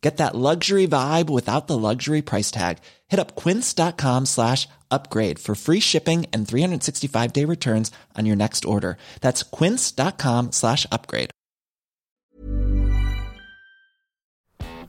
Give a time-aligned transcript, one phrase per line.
[0.00, 2.78] Get that luxury vibe without the luxury price tag.
[3.08, 8.96] Hit up quince.com slash upgrade for free shipping and 365-day returns on your next order.
[9.20, 11.30] That's quince.com slash upgrade.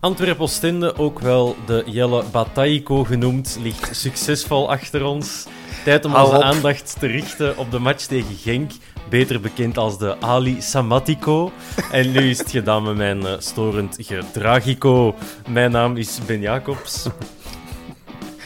[0.01, 5.45] Antwerp Oostende, ook wel de Jelle Bataiko genoemd, ligt succesvol achter ons.
[5.83, 6.44] Tijd om Hou onze op.
[6.44, 8.71] aandacht te richten op de match tegen Genk,
[9.09, 11.52] beter bekend als de Ali Samatico.
[11.91, 15.16] En nu is het gedaan met mijn eh, storend gedragico.
[15.47, 17.07] Mijn naam is Ben Jacobs.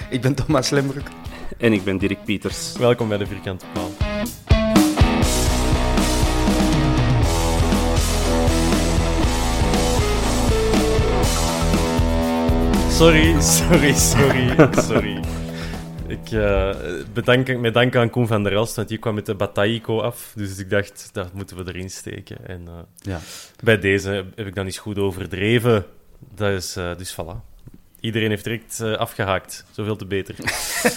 [0.09, 1.07] Ik ben Thomas Lembroek.
[1.57, 2.77] En ik ben Dirk Pieters.
[2.77, 3.91] Welkom bij de Vierkante Paal.
[12.89, 15.32] Sorry, sorry, sorry, sorry.
[16.23, 16.69] Ik uh,
[17.13, 20.33] bedank, met dank aan Koen van der Elst, want die kwam met de Bataiko af.
[20.35, 22.47] Dus ik dacht, dat moeten we erin steken.
[22.47, 23.19] En uh, Ja.
[23.63, 25.85] bij deze heb ik dan eens goed overdreven.
[26.35, 27.51] Dat is, uh, dus voilà.
[27.99, 29.65] Iedereen heeft direct afgehaakt.
[29.71, 30.35] Zoveel te beter.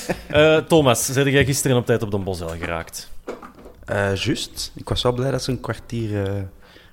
[0.68, 3.10] Thomas, zijn jij gisteren op tijd op de Bosel geraakt?
[4.14, 4.72] Juist.
[4.74, 6.28] Ik was wel blij dat ze een kwartier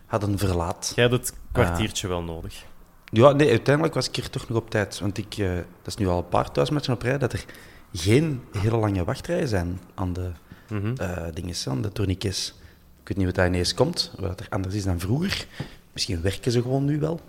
[0.05, 0.91] hadden verlaat.
[0.95, 2.63] Jij had het kwartiertje wel nodig.
[3.11, 4.99] Ja, nee, uiteindelijk was ik hier toch nog op tijd.
[4.99, 7.45] Want ik, dat is nu al een paar thuismatchen op rij, dat er
[7.93, 10.31] geen hele lange wachtrijen zijn aan de
[10.69, 10.95] mm -hmm.
[11.33, 12.53] dingen, aan de tourniquets.
[13.01, 15.45] Ik weet niet wat dat ineens komt, wat er anders is dan vroeger.
[15.91, 17.19] Misschien werken ze gewoon nu wel.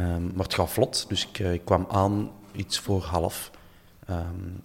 [0.00, 3.50] Um, maar het gaat vlot, dus ik, ik kwam aan iets voor half.
[4.10, 4.62] Um,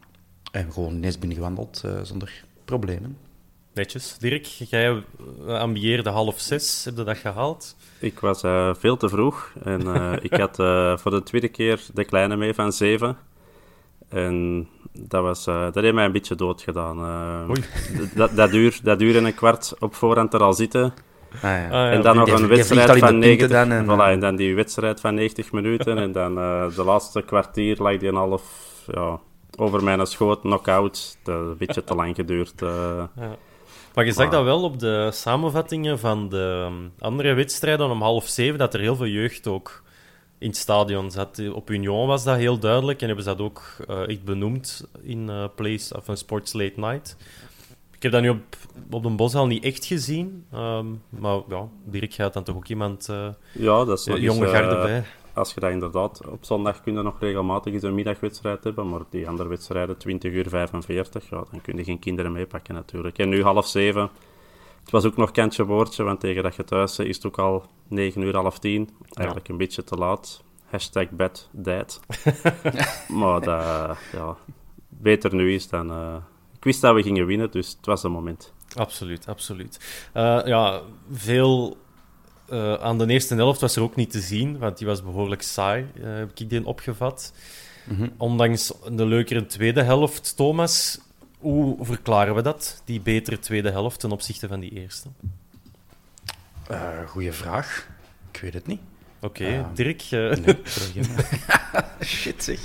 [0.51, 3.17] en gewoon ineens binnengewandeld uh, zonder problemen.
[3.73, 4.17] Netjes.
[4.17, 5.03] Dirk, jij
[5.47, 6.83] ambieerde half zes.
[6.85, 7.75] Heb je dat gehaald?
[7.99, 9.53] Ik was uh, veel te vroeg.
[9.63, 13.17] En uh, ik had uh, voor de tweede keer de kleine mee van zeven.
[14.13, 16.97] En dat, was, dat heeft mij een beetje dood gedaan.
[18.15, 20.93] dat, dat, duur, dat duurde een kwart op voorhand er al zitten.
[21.35, 21.65] Ah, ja.
[21.65, 21.91] Ah, ja.
[21.91, 25.13] En dan nog een wedstrijd van 90 dan en, voilà, en dan die wedstrijd van
[25.13, 25.97] 90 minuten.
[25.97, 26.35] en dan
[26.75, 28.43] de laatste kwartier lag die een half
[28.93, 29.19] ja,
[29.57, 31.17] over mijn schoot, knock-out.
[31.23, 32.53] Dat heeft een beetje te lang geduurd.
[32.59, 33.37] Ja.
[33.93, 36.69] Maar je zag dat wel op de samenvattingen van de
[36.99, 39.83] andere wedstrijden om half zeven, dat er heel veel jeugd ook
[40.43, 41.41] in het stadion zat.
[41.53, 45.29] Op Union was dat heel duidelijk en hebben ze dat ook uh, echt benoemd in
[45.29, 47.17] uh, Place of een Sports Late Night.
[47.91, 48.41] Ik heb dat nu op,
[48.89, 53.07] op de Boshal niet echt gezien, um, maar ja, Dirk gaat dan toch ook iemand
[53.11, 55.03] uh, ja, dat is, jonge garde bij.
[55.33, 59.01] Als je dat inderdaad op zondag kun je nog regelmatig eens een middagwedstrijd hebben, maar
[59.09, 63.17] die andere wedstrijden 20 uur 45, ja, dan kun je geen kinderen meepakken natuurlijk.
[63.17, 64.09] En nu half zeven.
[64.83, 67.65] Het was ook nog kantje woordje, want tegen dat je thuis is het ook al
[67.87, 68.89] 9 uur, half 10.
[69.13, 69.53] Eigenlijk ja.
[69.53, 70.43] een beetje te laat.
[70.65, 71.07] Hashtag
[71.51, 71.99] dad.
[73.19, 74.37] maar dat, ja,
[74.89, 75.91] beter nu is dan...
[75.91, 76.15] Uh,
[76.55, 78.53] ik wist dat we gingen winnen, dus het was een moment.
[78.75, 79.79] Absoluut, absoluut.
[80.13, 81.77] Uh, ja, veel
[82.49, 85.41] uh, aan de eerste helft was er ook niet te zien, want die was behoorlijk
[85.41, 87.33] saai, uh, heb ik die opgevat.
[87.85, 88.11] Mm -hmm.
[88.17, 90.99] Ondanks de leukere tweede helft, Thomas,
[91.43, 95.07] hoe verklaren we dat, die betere tweede helft ten opzichte van die eerste?
[96.71, 97.87] Uh, goeie vraag.
[98.31, 98.79] Ik weet het niet.
[99.21, 100.03] Oké, okay, Dirk.
[100.09, 100.57] Nee,
[102.05, 102.59] Shit zeg.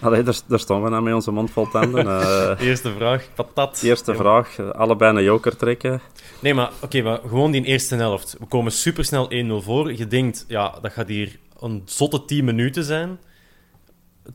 [0.00, 2.06] Allee, daar, daar staan we nou met onze mond vol tanden.
[2.58, 3.82] eerste vraag, patat.
[3.82, 4.18] Eerste ja.
[4.18, 6.00] vraag, allebei een joker trekken.
[6.40, 8.36] Nee, maar oké, okay, maar gewoon die eerste helft.
[8.38, 9.92] We komen supersnel 1-0 voor.
[9.92, 13.18] Je denkt, ja, dat gaat hier een zotte 10 minuten zijn.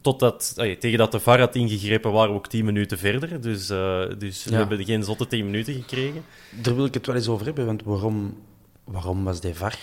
[0.01, 3.41] Totdat, tegen dat de VAR had ingegrepen, waren we ook 10 minuten verder.
[3.41, 6.23] Dus, uh, dus we hebben geen zotte 10 minuten gekregen.
[6.61, 8.37] Daar wil ik het wel eens over hebben, want waarom,
[8.83, 9.77] waarom was de VAR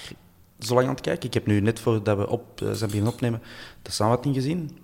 [0.59, 1.29] zo lang aan het kijken?
[1.29, 3.43] Ik heb nu net voordat we op, uh, zijn beginnen opnemen
[3.83, 4.79] de samenvatting gezien.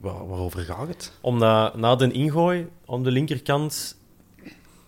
[0.00, 1.12] Waar, waarover gaat het?
[1.20, 3.96] Omdat na de ingooi, aan de linkerkant,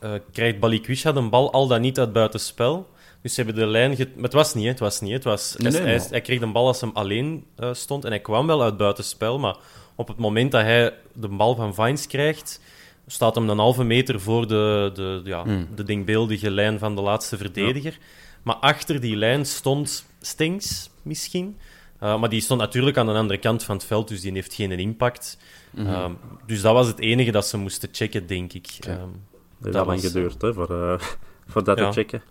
[0.01, 2.89] uh, krijgt Balikwisha de bal al dan niet uit buitenspel.
[3.27, 3.97] Dus ze hebben de lijn...
[3.97, 4.15] Get...
[4.15, 4.71] Maar het was niet, hè.
[4.71, 5.55] Het was niet, Het was...
[5.59, 8.47] Nee, hij, hij, hij, kreeg de bal als hem alleen uh, stond en hij kwam
[8.47, 9.57] wel uit buitenspel, maar
[9.95, 12.61] op het moment dat hij de bal van Vines krijgt,
[13.07, 15.69] staat hem een halve meter voor de, de, ja, mm.
[15.75, 17.93] de denkbeeldige lijn van de laatste verdediger.
[17.93, 17.99] Ja.
[18.43, 21.57] Maar achter die lijn stond Stings, misschien.
[22.03, 24.55] Uh, maar die stond natuurlijk aan de andere kant van het veld, dus die heeft
[24.55, 25.39] geen impact.
[25.71, 25.95] Mm -hmm.
[25.95, 26.11] uh,
[26.47, 28.77] dus dat was het enige dat ze moesten checken, denk ik.
[28.81, 28.95] Okay.
[28.95, 29.23] Um,
[29.59, 30.99] dat heeft lang geduurd, hè, voor, uh,
[31.51, 31.91] voor dat ja.
[31.91, 32.23] te checken.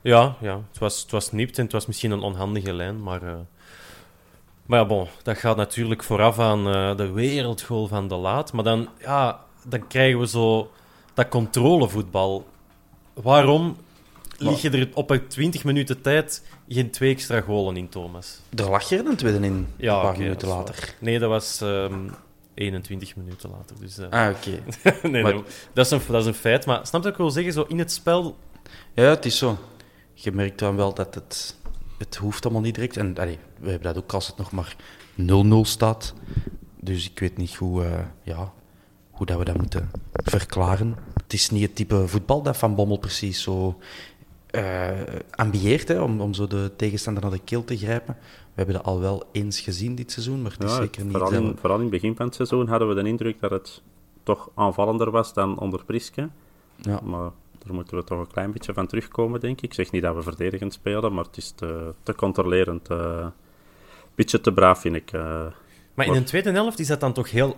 [0.00, 0.60] Ja, ja.
[0.70, 3.22] Het, was, het was nipt en het was misschien een onhandige lijn, maar...
[3.22, 3.34] Uh...
[4.66, 8.52] Maar ja, bon, dat gaat natuurlijk vooraf aan uh, de wereldgoal van de Laat.
[8.52, 10.70] Maar dan, ja, dan krijgen we zo
[11.14, 12.46] dat controlevoetbal.
[13.14, 13.76] Waarom
[14.36, 18.40] lig je er op een 20 minuten tijd geen twee extra golen in, Thomas?
[18.56, 20.74] Er lag je er een tweede in, ja, een paar okay, minuten later.
[20.74, 20.94] Waar.
[20.98, 22.10] Nee, dat was um,
[22.54, 23.76] 21 minuten later.
[23.80, 24.06] Dus, uh...
[24.10, 24.60] Ah, oké.
[24.82, 25.10] Okay.
[25.10, 25.32] nee, maar...
[25.34, 25.42] nee,
[25.72, 26.66] dat, is een, dat is een feit.
[26.66, 27.52] Maar snap je wat ik wil zeggen?
[27.52, 28.36] Zo in het spel...
[28.94, 29.58] Ja, het is zo
[30.22, 31.56] je merkt dan wel dat het,
[31.98, 32.96] het hoeft allemaal niet direct.
[32.96, 34.76] En allee, we hebben dat ook als het nog maar
[35.20, 35.24] 0-0
[35.62, 36.14] staat.
[36.80, 38.52] Dus ik weet niet hoe, uh, ja,
[39.10, 40.96] hoe dat we dat moeten verklaren.
[41.22, 43.78] Het is niet het type voetbal dat Van Bommel precies zo
[44.50, 44.88] uh,
[45.30, 48.16] ambieert, hè, om, om zo de tegenstander naar de keel te grijpen.
[48.20, 51.12] We hebben dat al wel eens gezien dit seizoen, maar het is ja, zeker niet...
[51.12, 53.82] Vooral in, vooral in het begin van het seizoen hadden we de indruk dat het
[54.22, 56.28] toch aanvallender was dan onder Priske.
[56.76, 57.00] Ja.
[57.04, 57.30] Maar
[57.64, 59.62] daar moeten we toch een klein beetje van terugkomen, denk ik.
[59.62, 62.88] Ik zeg niet dat we verdedigend spelen, maar het is te, te controlerend.
[62.88, 63.26] Een uh,
[64.14, 65.12] beetje te braaf, vind ik.
[65.12, 65.46] Uh,
[65.94, 67.56] maar in de tweede helft is dat dan toch heel...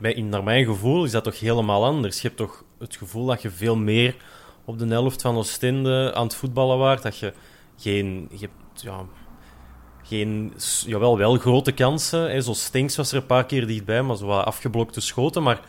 [0.00, 2.20] in, naar mijn gevoel is dat toch helemaal anders.
[2.20, 4.16] Je hebt toch het gevoel dat je veel meer
[4.64, 7.02] op de helft van Oostende aan het voetballen waart.
[7.02, 7.32] Dat je
[7.76, 8.28] geen...
[8.30, 9.04] Je hebt, ja,
[10.02, 10.52] geen,
[10.86, 12.30] jawel, wel grote kansen.
[12.30, 12.40] Hè.
[12.40, 15.42] Zo Stinks was er een paar keer dichtbij, maar zo wat afgeblokte schoten.
[15.42, 15.60] Maar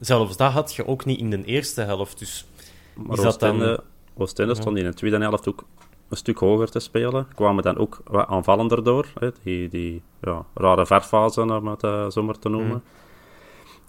[0.00, 2.18] zelfs dat had je ook niet in de eerste helft.
[2.18, 2.46] Dus
[2.94, 3.84] maar is dat Oostende, dan...
[4.16, 5.64] Oostende stond in de tweede helft ook
[6.08, 7.26] een stuk hoger te spelen.
[7.34, 9.06] Kwamen dan ook wat aanvallender door.
[9.18, 9.28] Hè?
[9.42, 12.70] Die, die ja, rare verfase, om het uh, zo maar te noemen.
[12.70, 12.82] Mm.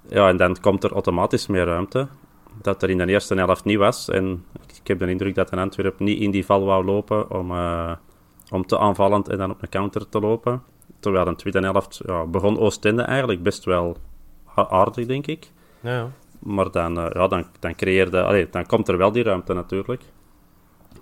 [0.07, 2.07] Ja, en dan komt er automatisch meer ruimte.
[2.62, 4.09] Dat er in de eerste helft niet was.
[4.09, 4.45] En
[4.81, 7.92] ik heb de indruk dat een Antwerp niet in die val wou lopen om, uh,
[8.51, 10.63] om te aanvallend en dan op een counter te lopen.
[11.00, 13.98] Terwijl in de tweede helft ja, begon Oostende eigenlijk best wel
[14.56, 15.51] aardig, denk ik.
[15.80, 16.12] Ja.
[16.43, 20.03] Maar dan, uh, ja, dan, dan, creëerde, allee, dan komt er wel die ruimte natuurlijk.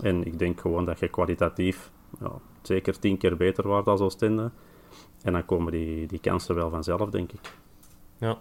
[0.02, 2.32] En ik denk gewoon dat je kwalitatief ja,
[2.62, 4.52] zeker tien keer beter wordt als Oostende.
[5.24, 7.40] En dan komen die, die kansen wel vanzelf, denk ik.
[8.20, 8.38] Ja,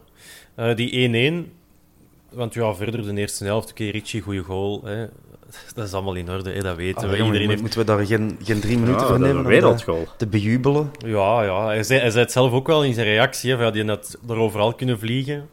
[0.57, 1.49] uh, die 1-1,
[2.33, 4.85] want ja, verder de eerste helft, oké, okay, Richie, goede goal.
[4.85, 5.07] Hè.
[5.75, 7.17] Dat is allemaal in orde, hè, dat weten ah, we.
[7.17, 7.61] Jongen, Iedereen heeft...
[7.61, 9.37] Moeten we daar geen, geen drie minuten ja, voor nemen?
[9.37, 10.07] Een wereldgoal.
[10.17, 10.91] Te bejubelen?
[10.99, 11.67] Ja, ja.
[11.67, 13.57] Hij, zei, hij zei het zelf ook wel in zijn reactie.
[13.57, 15.49] Hè, die had er overal kunnen vliegen.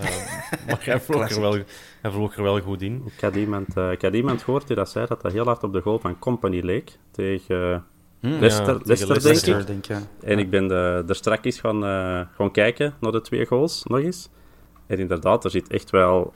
[0.00, 1.58] Uh, maar hij vloog, er wel,
[2.00, 3.02] hij vloog er wel goed in.
[3.14, 5.62] Ik had iemand, uh, ik had iemand gehoord die dat zei dat dat heel hard
[5.62, 6.98] op de goal van Company leek.
[7.10, 7.84] Tegen
[8.20, 9.86] hmm, Leicester, ja, Leicester, Leicester, denk ik.
[9.86, 10.28] Denk, ja.
[10.28, 13.98] En ik ben de, er straks gaan, uh, gaan kijken naar de twee goals, nog
[13.98, 14.28] eens.
[14.86, 16.32] En inderdaad, er zit echt wel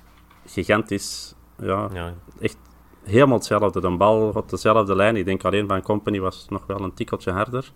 [0.47, 1.35] gigantisch...
[1.63, 2.15] Ja, ja.
[2.41, 2.57] echt
[3.05, 3.81] helemaal hetzelfde.
[3.81, 5.17] De bal op dezelfde lijn.
[5.17, 7.73] Ik denk alleen van Company was nog wel een tikkeltje harder.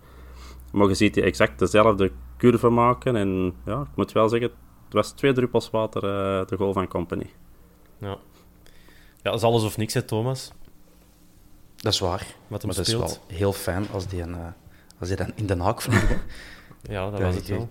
[0.71, 3.15] Maar je ziet die exact dezelfde curve maken.
[3.15, 4.51] En ja, ik moet wel zeggen,
[4.85, 7.29] het was twee druppels water, uh, de goal van Company.
[7.97, 8.07] Ja.
[8.07, 8.17] ja,
[9.21, 10.51] dat is alles of niks, hè, Thomas?
[11.75, 12.25] Dat is waar.
[12.47, 13.01] Wat hem maar speelt.
[13.01, 14.47] dat is wel heel fijn als die, een, uh,
[14.99, 16.21] als die dan in de haak vliegen.
[16.89, 17.69] ja, dat was het wel.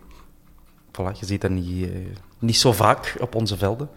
[0.91, 2.07] Voilà, je ziet dat niet, uh,
[2.39, 3.89] niet zo vaak op onze velden.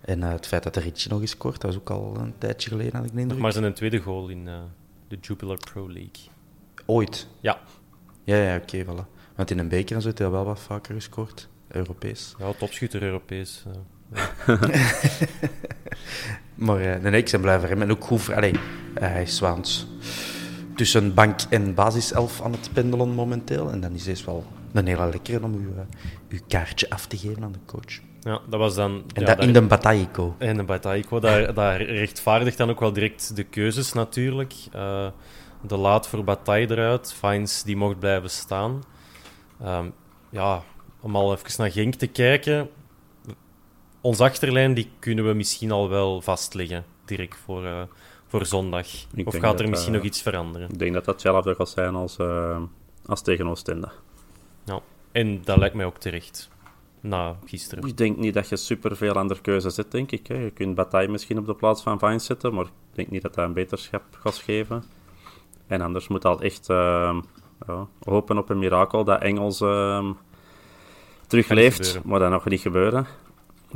[0.00, 2.34] En uh, het feit dat er Ritchie nog eens scoort, dat was ook al een
[2.38, 3.40] tijdje geleden, had ik de indruk.
[3.40, 4.44] Maar zijn een tweede goal in
[5.08, 6.30] de Jupiler Pro League.
[6.86, 7.28] Ooit?
[7.40, 7.60] Ja.
[8.24, 9.06] Ja, ja oké, okay, voilà.
[9.34, 11.48] Want in een beker en zo heeft hij wel wat vaker gescoord.
[11.72, 12.34] Europees.
[12.38, 13.64] Ja, topschutter Europees.
[13.64, 13.80] Ja.
[16.66, 17.82] maar nee, ik ben blij voor hem.
[17.82, 18.34] En ook goed voor...
[18.34, 18.58] Allee, uh,
[18.94, 19.86] hij is waans
[20.76, 23.70] tussen bank en basiself aan het pendelen momenteel.
[23.70, 25.72] En dan is het wel een hele lekkere om uw,
[26.28, 28.00] uw kaartje af te geven aan de coach.
[28.20, 29.04] Ja, dat was dan...
[29.14, 30.34] En ja, dat in de Bataïco.
[30.38, 31.20] In de Bataïco.
[31.20, 34.54] Daar, daar rechtvaardigt dan ook wel direct de keuzes natuurlijk.
[34.74, 35.06] Uh,
[35.60, 37.12] de laat voor Bataille eruit.
[37.12, 38.82] Fines die mocht blijven staan.
[39.64, 39.92] Um,
[40.30, 40.62] ja,
[41.02, 42.70] om al even naar Genk te kijken.
[44.00, 47.82] Ons achterlijn die kunnen we misschien al wel vastleggen, direct voor, uh,
[48.26, 48.86] voor zondag.
[49.14, 50.68] Ik of gaat er misschien uh, nog iets veranderen?
[50.68, 52.62] Ik denk dat dat hetzelfde gaat zijn als, uh,
[53.06, 53.88] als tegen Oostende.
[54.64, 54.80] Ja.
[55.12, 56.50] En dat lijkt mij ook terecht.
[57.00, 57.86] Na gisteren.
[57.86, 60.26] Ik denk niet dat je superveel andere keuzes zet, denk ik.
[60.26, 60.34] Hè.
[60.34, 63.34] Je kunt Bataille misschien op de plaats van Vines zetten, maar ik denk niet dat
[63.34, 64.84] dat een beterschap gaat geven.
[65.66, 69.60] En anders moet al echt ja, hopen op een mirakel dat Engels
[71.32, 73.06] terugleeft, maar dat nog niet gebeuren.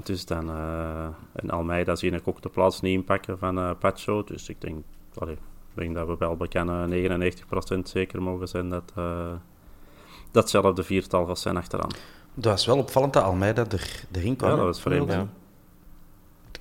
[0.04, 4.24] Dus dan, uh, en Almeida zie ik ook de plaats niet inpakken van uh, Pacho.
[4.24, 4.84] Dus ik denk,
[5.18, 5.40] allee, ik
[5.74, 6.90] denk dat we wel bekennen
[7.74, 9.32] 99% zeker mogen zijn dat uh,
[10.30, 11.90] datzelfde viertal gaat zijn achteraan.
[12.34, 14.50] Dat was wel opvallend dat Almeida er, erin kwam.
[14.50, 15.10] Ja, dat was vreemd.
[15.10, 15.28] Ja.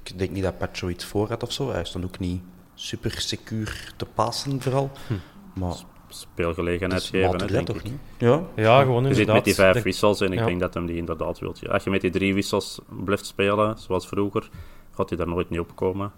[0.04, 1.72] Ik denk niet dat Pacho iets voor had of zo.
[1.72, 2.42] Hij stond ook niet
[2.74, 4.92] super secuur te passen, vooral.
[5.08, 5.14] Hm.
[5.60, 5.76] Maar
[6.08, 7.84] speelgelegenheid geven, hè, denk toch ik.
[7.84, 8.00] niet?
[8.18, 9.16] Ja, ja gewoon Je inderdaad.
[9.16, 10.46] zit met die vijf wissels en ik ja.
[10.46, 11.70] denk dat hem die inderdaad wilt.
[11.70, 14.50] Als je met die drie wissels blijft spelen, zoals vroeger,
[14.92, 16.12] gaat hij daar nooit niet opkomen.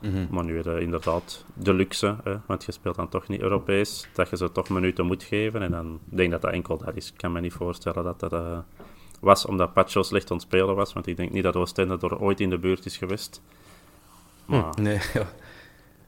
[0.00, 0.26] Mm -hmm.
[0.30, 4.30] Maar nu uh, inderdaad de luxe, hè, want je speelt dan toch niet Europees, dat
[4.30, 5.62] je ze toch minuten moet geven.
[5.62, 7.08] En dan ik denk dat dat enkel dat is.
[7.08, 8.58] Ik kan me niet voorstellen dat dat uh,
[9.20, 12.20] was omdat Pacho slecht aan het spelen was, want ik denk niet dat Oostende er
[12.20, 13.42] ooit in de buurt is geweest.
[14.44, 14.74] Maar...
[14.74, 14.82] Hm.
[14.82, 15.26] Nee, ja.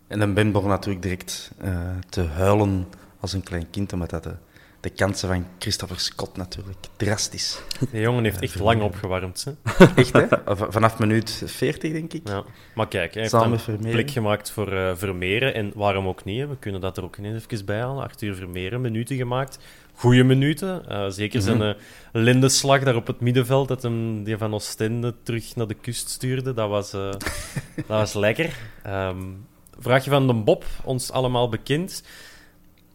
[0.06, 2.86] En dan Ben begon natuurlijk direct uh, te huilen
[3.26, 4.34] als een klein kind, omdat dat de,
[4.80, 7.62] de kansen van Christopher Scott natuurlijk drastisch.
[7.90, 9.44] De jongen heeft echt lang opgewarmd.
[9.44, 9.74] Hè?
[10.02, 10.26] Echt, hè?
[10.46, 12.28] Vanaf minuut 40, denk ik.
[12.28, 12.44] Ja.
[12.74, 15.54] Maar kijk, hij heeft een blik gemaakt voor uh, Vermeeren.
[15.54, 16.40] En waarom ook niet?
[16.40, 16.46] Hè?
[16.46, 18.02] We kunnen dat er ook even bij halen.
[18.02, 19.58] Arthur Vermeeren, minuten gemaakt.
[19.94, 20.84] Goeie minuten.
[20.88, 21.72] Uh, zeker zijn uh,
[22.12, 26.52] lindenslag daar op het middenveld, dat hem die van Oostende terug naar de kust stuurde.
[26.52, 28.56] Dat was, dat was lekker.
[28.86, 29.46] Um,
[29.78, 32.02] vraagje van de Bob, ons allemaal bekend.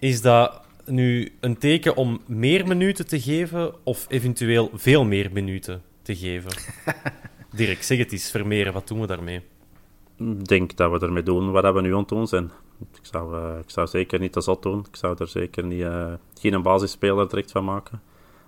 [0.01, 5.81] Is dat nu een teken om meer minuten te geven of eventueel veel meer minuten
[6.01, 6.51] te geven?
[7.55, 9.41] Dirk, zeg het eens, Vermeeren, wat doen we daarmee?
[10.17, 12.51] Ik denk dat we ermee doen wat we nu aan het doen zijn.
[12.79, 14.85] Ik zou, uh, ik zou zeker niet te zot doen.
[14.89, 18.01] Ik zou er zeker niet, uh, geen basisspeler direct van maken.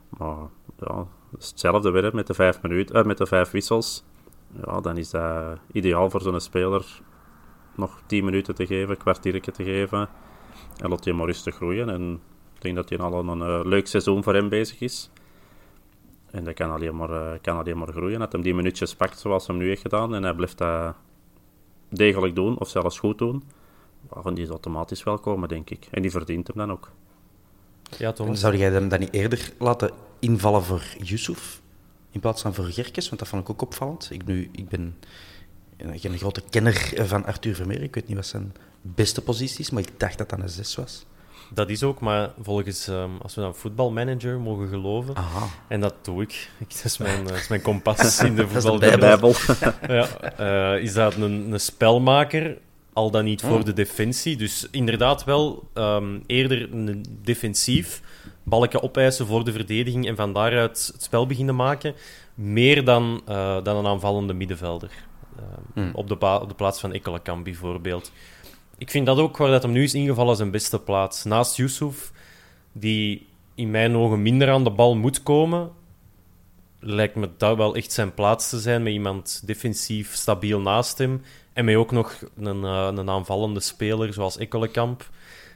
[0.10, 0.38] Maar
[0.80, 1.08] ja,
[1.40, 4.04] is hetzelfde weer met de vijf, minuten, uh, met de vijf wissels.
[4.66, 7.02] Ja, dan is dat ideaal voor zo'n speler
[7.76, 10.10] nog 10 minuten te geven, een kwartiertje te geven.
[10.78, 11.90] En laat hij maar rustig groeien.
[11.90, 12.20] En
[12.56, 15.10] ik denk dat hij al een, een uh, leuk seizoen voor hem bezig is.
[16.32, 18.20] En dat kan alleen maar, uh, kan alleen maar groeien.
[18.20, 20.16] Dat hij die minuutjes pakt zoals hij nu heeft gedaan.
[20.16, 20.96] En hij blijft dat
[21.90, 23.44] degelijk doen, of zelfs goed doen.
[24.10, 25.88] Waarvan die is automatisch wel komen, denk ik.
[25.92, 26.92] En die verdient hem dan ook.
[27.98, 28.40] Ja, Thomas.
[28.40, 31.62] Zou jij hem dan niet eerder laten invallen voor Yusuf?
[32.12, 33.08] In plaats van voor Gerkes?
[33.08, 34.08] Want dat vond ik ook opvallend.
[34.12, 34.96] Ik, nu, ik ben
[35.78, 37.82] geen grote kenner van Arthur Vermeer.
[37.82, 38.54] Ik weet niet wat zijn
[38.84, 41.06] beste positie is, maar ik dacht dat dat een 6 was.
[41.50, 45.48] Dat is ook, maar volgens, um, als we dan voetbalmanager mogen geloven, Aha.
[45.68, 49.34] en dat doe ik, dat is mijn, dat is mijn kompas in de voetbalbijbel,
[49.88, 50.08] ja,
[50.76, 52.58] uh, is dat een, een spelmaker,
[52.94, 53.66] al dan niet voor oh.
[53.66, 54.38] de defensie.
[54.38, 58.02] Dus inderdaad wel um, eerder een defensief,
[58.44, 61.94] balken opeisen voor de verdediging en van daaruit het spel beginnen maken,
[62.34, 64.90] meer dan, uh, dan een aanvallende middenvelder.
[65.40, 65.92] Uh, hmm.
[65.94, 68.12] op, de op de plaats van Ekkelenkamp bijvoorbeeld.
[68.84, 71.24] Ik vind dat ook waar dat hem nu is ingevallen zijn beste plaats.
[71.24, 72.12] Naast Yusuf,
[72.72, 75.72] die in mijn ogen minder aan de bal moet komen,
[76.80, 81.22] lijkt me dat wel echt zijn plaats te zijn met iemand defensief stabiel naast hem.
[81.54, 85.10] En met ook nog een, uh, een aanvallende speler zoals Ekkelenkamp,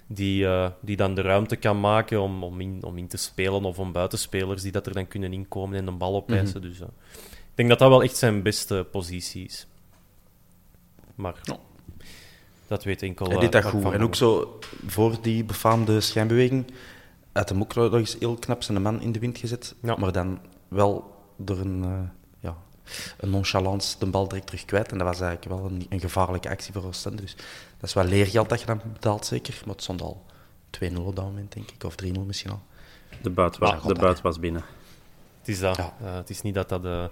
[0.07, 3.65] die, uh, die dan de ruimte kan maken om, om, in, om in te spelen
[3.65, 6.57] of om buitenspelers die dat er dan kunnen inkomen en de bal opeisen.
[6.57, 6.71] Mm -hmm.
[6.71, 6.87] Dus uh,
[7.21, 9.67] ik denk dat dat wel echt zijn beste positie is.
[11.15, 11.35] Maar.
[12.67, 13.29] Dat weet enkel...
[13.29, 13.91] Hij deed dat goed.
[13.91, 16.65] En ook zo, voor die befaamde schijnbeweging,
[17.31, 19.75] had hem ook nog eens heel knap zijn man in de wind gezet.
[19.81, 19.95] Ja.
[19.95, 21.99] Maar dan wel door een, uh,
[22.39, 22.57] ja,
[23.17, 24.91] een nonchalance de bal direct terug kwijt.
[24.91, 27.21] En dat was eigenlijk wel een, een gevaarlijke actie voor Oostende.
[27.21, 27.35] Dus
[27.79, 29.61] dat is wel leergeld dat je dan betaalt, zeker.
[29.65, 30.25] Maar het stond al
[30.79, 31.83] 2-0 op dat moment, denk ik.
[31.83, 32.61] Of 3-0 misschien al.
[33.21, 34.63] De buit was, de buit was binnen.
[35.39, 35.75] Het is dat.
[35.75, 35.93] Ja.
[36.01, 37.09] Uh, het is niet dat dat de,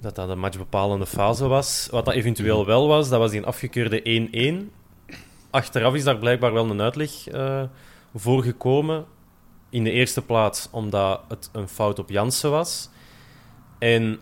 [0.00, 1.88] dat dat een matchbepalende fase was.
[1.90, 5.14] Wat dat eventueel wel was, dat was die afgekeurde 1-1.
[5.50, 7.62] Achteraf is daar blijkbaar wel een uitleg uh,
[8.14, 9.04] voor gekomen.
[9.70, 12.90] In de eerste plaats omdat het een fout op Jansen was.
[13.78, 14.20] En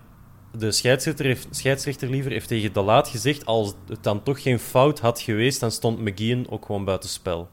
[0.59, 3.47] de scheidsrechter, heeft, scheidsrechter liever heeft tegen De Laat gezegd...
[3.47, 7.49] als het dan toch geen fout had geweest, dan stond McGeehan ook gewoon buitenspel.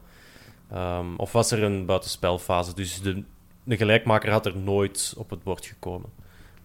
[0.74, 2.74] Um, of was er een buitenspelfase.
[2.74, 3.22] Dus de,
[3.64, 6.10] de gelijkmaker had er nooit op het bord gekomen.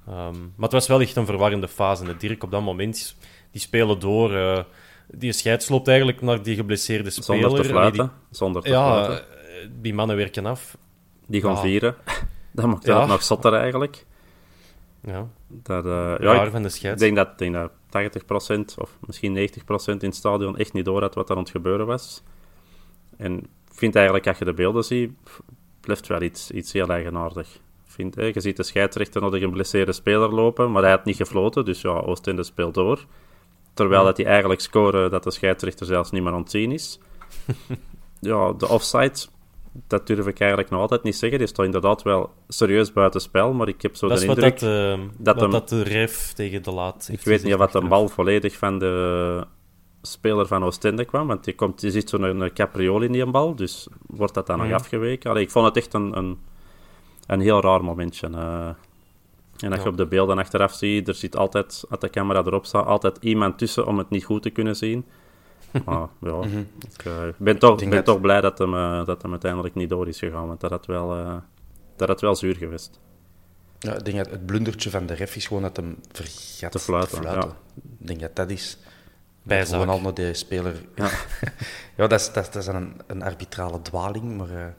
[0.09, 2.03] Um, maar het was wel echt een verwarrende fase.
[2.03, 3.15] De Dirk op dat moment,
[3.51, 4.31] die spelen door.
[4.31, 4.59] Uh,
[5.07, 7.41] die scheids loopt eigenlijk naar die geblesseerde speler.
[7.41, 8.05] Zonder te fluiten.
[8.05, 9.25] Die, Zonder te ja, fluiten.
[9.81, 10.77] die mannen werken af.
[11.25, 11.95] Die gaan vieren.
[12.51, 12.99] Dat maakt ja.
[12.99, 14.05] het nog zotter eigenlijk.
[15.03, 15.27] Ja.
[15.47, 17.71] Dat, uh, ja, van de ik denk dat, denk dat
[18.51, 19.51] 80% of misschien 90%
[19.85, 22.23] in het stadion echt niet door had wat er aan het gebeuren was.
[23.17, 25.11] En ik vind eigenlijk, als je de beelden ziet,
[25.79, 27.59] blijft wel iets, iets heel eigenaardig.
[27.99, 28.23] Vind, hè.
[28.23, 31.81] Je ziet de scheidsrechter nog een geblesseerde speler lopen, maar hij had niet gefloten, dus
[31.81, 33.05] ja, Oostende speelt door.
[33.73, 36.99] Terwijl dat hij eigenlijk scoren dat de scheidsrechter zelfs niet meer aan het zien is.
[38.31, 39.15] ja, de offside,
[39.87, 41.37] dat durf ik eigenlijk nog altijd niet zeggen.
[41.39, 44.59] Die staat inderdaad wel serieus buitenspel, maar ik heb zo dat de indruk...
[44.59, 47.71] dat, uh, dat wat hem- dat de ref tegen de laat Ik weet niet of
[47.71, 49.45] de bal volledig van de
[50.01, 53.55] speler van Oostende kwam, want die, komt, die zit zo'n een capriole in die bal,
[53.55, 55.29] dus wordt dat dan nog afgeweken.
[55.29, 56.37] Allee, ik vond het echt een, een,
[57.29, 58.27] een heel raar momentje.
[58.27, 58.67] eh.
[59.59, 59.83] en als Ja.
[59.83, 63.17] je op de beelden achteraf ziet, er zit altijd, als de camera erop staat, altijd
[63.19, 65.05] iemand tussen om het niet goed te kunnen zien.
[65.85, 66.41] Maar ja,
[66.95, 69.89] ik eh, ben, toch, ben dat- toch blij dat hem, eh, dat hem uiteindelijk niet
[69.89, 71.35] door is gegaan, want dat had wel, eh,
[71.95, 72.99] dat had wel zuur geweest.
[73.79, 76.79] Ja, ik denk dat het blundertje van de ref is gewoon dat hem vergat Te
[76.79, 77.43] fluiten, ja.
[77.99, 78.77] Ik denk dat dat is.
[79.43, 79.79] Bijzaak.
[79.79, 80.75] Gewoon al naar de speler.
[80.95, 81.09] Ja,
[81.97, 84.73] ja dat, is, dat, is, dat is een, een arbitrale dwaling, maar eh, ik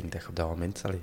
[0.00, 0.82] denk dat je op dat moment...
[0.84, 1.00] Allee,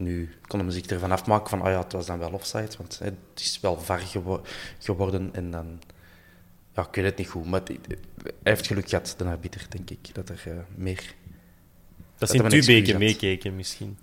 [0.00, 2.98] nu kon hem zich ervan afmaken van, ah ja, het was dan wel offside, want
[2.98, 4.42] hè, het is wel var gewo-
[4.78, 5.80] geworden en dan...
[6.74, 7.96] Ja, ik weet het niet goed, maar het- hij
[8.42, 10.96] heeft geluk gehad, de arbiter, denk ik, dat er eh, meer...
[12.18, 13.98] Dat dat ze in Tubeke meekeken, misschien.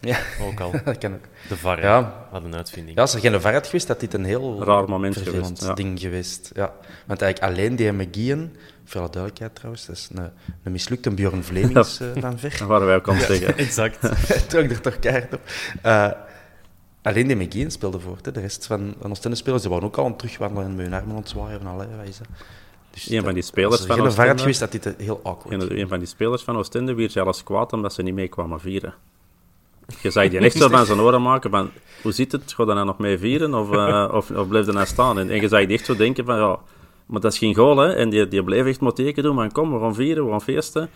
[0.00, 0.70] Ja, Ook al.
[0.84, 1.24] dat kan ook.
[1.48, 2.28] De VAR, Ja.
[2.32, 2.96] wat een uitvinding.
[2.96, 5.62] Ja, als er geen VAR had geweest, had dit een heel Raar moment vervelend geweest,
[5.62, 5.74] ja.
[5.74, 6.50] ding geweest.
[6.54, 6.74] Ja.
[7.06, 8.50] Want eigenlijk alleen die McGeehan,
[8.86, 10.30] voor alle duidelijkheid trouwens, dat is een,
[10.62, 12.56] een mislukte Bjorn Vlemings eh, van ver.
[12.58, 13.56] Dat waren wij ook aan het zeggen.
[13.66, 13.98] Exact.
[14.50, 15.40] Trok er toch keihard op.
[15.82, 16.10] Eh,
[17.02, 18.24] alleen die McGeehan speelde voort.
[18.24, 18.32] Hè.
[18.32, 20.84] De rest van, van ons tennisspelers die waren ook al aan het terugwandelen en met
[20.84, 21.60] hun armen aan het zwaaien.
[21.60, 22.26] Van, allee, wat is dat?
[22.90, 25.62] Dus Een van die spelers er van Oostende- geweest, had dit heel awkward.
[25.62, 28.60] En een van die spelers van Oostende werd zelfs kwaad omdat ze niet mee kwamen
[28.60, 28.94] vieren.
[30.00, 31.70] Je zag die echt zo van zijn oren maken van,
[32.02, 32.52] hoe zit het?
[32.52, 35.18] Ga je dan nog mee vieren of, eh, of, of blijf je nou staan?
[35.18, 36.58] En, en je zag die echt zo denken van, ja,
[37.06, 37.94] maar dat is geen goal, hè?
[37.94, 40.42] En die, die bleef echt maar teken doen van, kom, we gaan vieren, we gaan
[40.42, 40.88] feesten.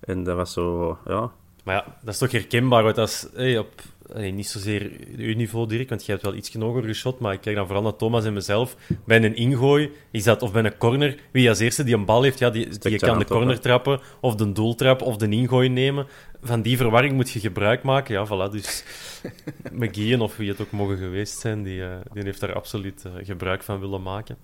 [0.00, 1.30] En dat was zo, ja...
[1.66, 2.82] Maar ja, dat is toch herkenbaar.
[2.82, 6.34] Want dat is hey, op, hey, niet zozeer uw niveau direct, want je hebt wel
[6.34, 7.18] iets hoger geschot.
[7.18, 8.76] Maar ik kijk dan vooral naar Thomas en mezelf.
[9.04, 12.22] Bij een ingooi is dat, of bij een corner, wie als eerste die een bal
[12.22, 15.68] heeft, ja, die, die zijn kan de corner trappen, of de doeltrap, of de ingooi
[15.68, 16.06] nemen.
[16.42, 18.14] Van die verwarring moet je gebruik maken.
[18.14, 18.52] Ja, voilà.
[18.52, 18.84] Dus
[19.80, 23.12] McGeehan, of wie het ook mogen geweest zijn, die, eh, die heeft daar absoluut eh,
[23.26, 24.36] gebruik van willen maken.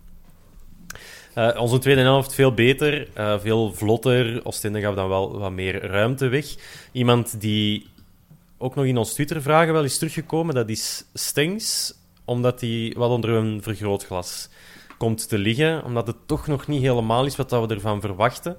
[1.35, 4.45] Eh, onze tweede helft veel beter, eh, veel vlotter.
[4.45, 6.47] Oostende gaf dan wel wat meer ruimte weg.
[6.93, 7.87] Iemand die
[8.59, 13.31] ook nog in ons Twitter-vragen wel is teruggekomen, dat is Stengs, omdat hij wat onder
[13.31, 14.49] een vergrootglas
[14.99, 18.57] komt te liggen, omdat het toch nog niet helemaal is wat we ervan verwachten.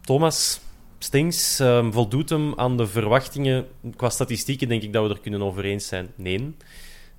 [0.00, 0.60] Thomas,
[0.98, 3.66] Stengs, eh, voldoet hem aan de verwachtingen?
[3.96, 6.12] Qua statistieken denk ik dat we er kunnen over eens zijn.
[6.14, 6.54] Nee.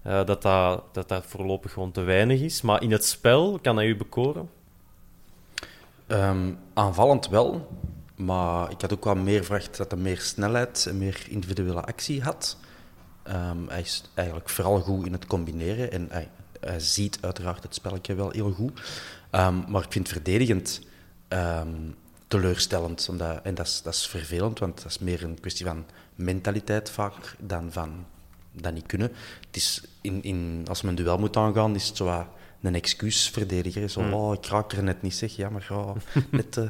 [0.01, 2.61] Eh, dat, dat, dat dat voorlopig gewoon te weinig is.
[2.61, 4.49] Maar in het spel, kan hij u bekoren?
[6.07, 7.67] Ehm, aanvallend wel,
[8.15, 12.21] maar ik had ook wel meer verwacht dat hij meer snelheid en meer individuele actie
[12.21, 12.57] had.
[13.23, 16.29] Ehm, hij is eigenlijk vooral goed in het combineren en hij,
[16.77, 18.81] ziet uiteraard het spelletje wel heel goed.
[19.29, 20.81] Ehm, maar ik vind het verdedigend
[22.27, 23.07] teleurstellend.
[23.09, 25.85] Omdat, en dat is, dat is vervelend, want dat is meer een kwestie van
[26.15, 28.05] mentaliteit vaak dan van
[28.51, 29.11] dat niet kunnen.
[29.47, 32.25] Het is in, in, als men een duel moet aangaan, is het zo wat
[32.61, 33.89] een excuusverdediger.
[33.89, 35.35] Zo, oh, ik raak er net niet, zeg.
[35.35, 35.93] Ja, maar ja,
[36.29, 36.63] net, eh,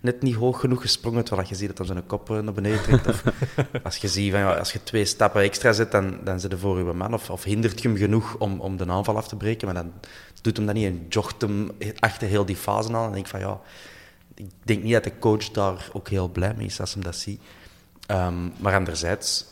[0.00, 2.82] net niet hoog genoeg gesprongen, terwijl je ziet dat hij zijn kop eh, naar beneden
[2.82, 3.06] trekt.
[3.06, 3.22] Of
[3.82, 6.58] als je ziet, van, ja, als je twee stappen extra zet, dan, dan zit je
[6.58, 7.14] voor je man.
[7.14, 9.92] Of, of hindert je hem genoeg om, om de aanval af te breken, maar dan
[10.42, 12.94] doet hem dat niet en jogt hem achter heel die fase aan.
[12.94, 13.60] En dan denk ik van, ja,
[14.34, 17.16] ik denk niet dat de coach daar ook heel blij mee is als hem dat
[17.16, 17.40] ziet.
[18.06, 19.46] Ehm, maar anderzijds,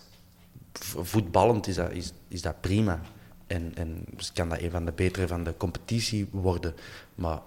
[0.85, 3.01] voetballend is dat, is, is dat prima.
[3.47, 6.75] En, en dus kan dat een van de betere van de competitie worden.
[7.15, 7.41] Maar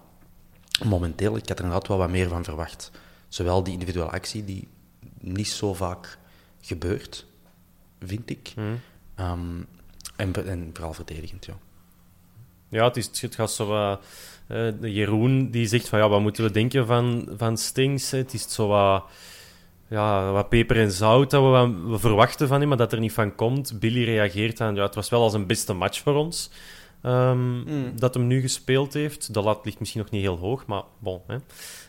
[0.86, 2.92] momenteel, ik had er inderdaad wel wat meer van verwacht.
[3.28, 4.68] Zowel die individuele actie, die
[5.20, 6.18] niet zo vaak
[6.62, 7.26] gebeurt,
[8.00, 8.54] vind ik.
[9.16, 9.62] Ehm,
[10.16, 11.58] en, en vooral verdedigend, ja.
[12.70, 14.04] Ja, het, is, het gaat zo wat...
[14.48, 18.12] eh, Jeroen die zegt van ja, wat moeten we denken van, van Stings?
[18.12, 19.06] Het is zo wat,
[19.92, 23.36] ja, wat peper en zout dat we, verwachten van hem, maar dat er niet van
[23.36, 23.80] komt.
[23.80, 26.52] Billy reageert aan, ja, het was wel als een beste match voor ons.
[27.02, 29.34] ehm, Dat hem nu gespeeld heeft.
[29.34, 31.22] De lat ligt misschien nog niet heel hoog, maar bon.
[31.28, 31.38] Hè.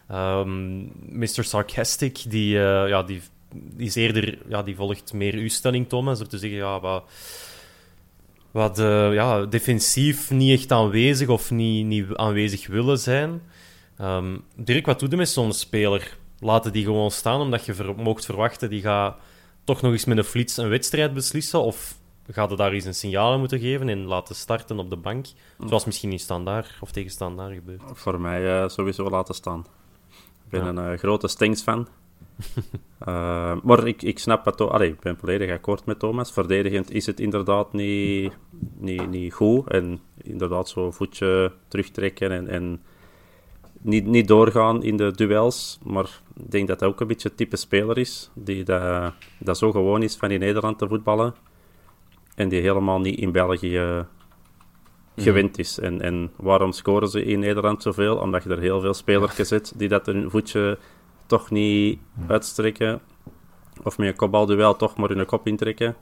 [0.08, 0.80] Ehm,
[1.18, 1.44] Mr.
[1.44, 3.20] Sarcastic, die, eh, ja, die,
[3.54, 6.18] die is eerder, ja, die volgt meer uw stelling, Thomas.
[6.18, 7.04] Door te zeggen, ja, wat,
[8.50, 13.42] wat eh, ja, defensief niet echt aanwezig of niet, niet aanwezig willen zijn.
[13.98, 16.20] Ehm Dirk, wat doe je met zo'n speler?
[16.42, 19.16] Laten die gewoon staan omdat je ver, mocht verwachten die gaat
[19.64, 21.62] toch nog eens met een flits een wedstrijd beslissen?
[21.62, 21.98] Of
[22.30, 25.26] gaat daar eens een signaal moeten geven en laten starten op de bank?
[25.66, 27.82] Zoals misschien in standaard of tegen standaard gebeurt.
[27.92, 29.66] Voor mij eh, sowieso laten staan.
[30.44, 30.68] Ik ben Ja.
[30.68, 31.88] een eh, grote Stengs-fan.
[33.08, 34.80] Uh, maar ik, ik snap het toch.
[34.80, 36.32] Ik ben volledig akkoord met Thomas.
[36.32, 38.32] Verdedigend is het inderdaad niet,
[38.76, 39.68] niet, niet goed.
[39.70, 42.82] En inderdaad zo'n voetje terugtrekken en, en
[43.82, 45.78] niet, niet doorgaan in de duels.
[45.84, 48.30] Maar ik denk dat hij ook een beetje het type speler is.
[48.34, 51.34] Die dat, dat zo gewoon is van in Nederland te voetballen.
[52.34, 54.04] En die helemaal niet in België mhm.
[55.16, 55.78] gewend is.
[55.78, 58.16] En, en waarom scoren ze in Nederland zoveel?
[58.16, 60.78] Omdat je er heel veel spelers zet die dat een voetje
[61.26, 63.00] toch niet uitstrekken.
[63.82, 65.96] Of met een kopbalduel toch maar hun kop intrekken.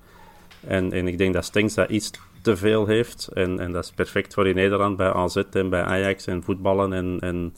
[0.67, 2.11] En, en ik denk dat Stengs dat iets
[2.43, 3.29] te veel heeft.
[3.33, 6.93] En, en dat is perfect voor in Nederland bij AZ en bij Ajax en voetballen.
[6.93, 7.55] En, en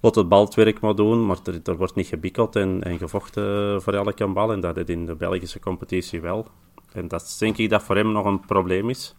[0.00, 1.26] laat het balwerk maar doen.
[1.26, 4.52] Maar er, er wordt niet gebikkeld en, en gevochten voor elke bal.
[4.52, 6.46] En dat is in de Belgische competitie wel.
[6.92, 9.14] En dat denk ik dat voor hem nog een probleem is.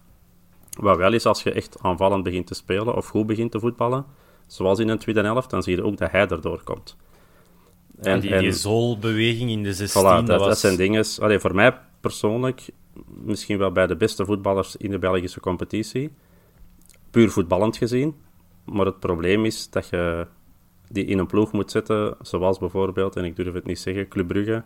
[0.79, 4.05] Wat wel is, als je echt aanvallend begint te spelen of goed begint te voetballen,
[4.47, 6.97] zoals in een tweede helft, dan zie je ook dat hij erdoor komt.
[8.01, 10.47] En, die, die zoolbeweging in de 16, dat, dat, was...
[10.47, 11.05] dat, zijn dingen...
[11.19, 12.69] Allee, voor mij persoonlijk,
[13.07, 16.11] misschien wel bij de beste voetballers in de Belgische competitie.
[17.11, 18.15] Puur voetballend gezien.
[18.65, 20.27] Maar het probleem is dat je
[20.89, 24.27] die in een ploeg moet zetten, zoals bijvoorbeeld, en ik durf het niet zeggen, Club
[24.27, 24.63] Brugge.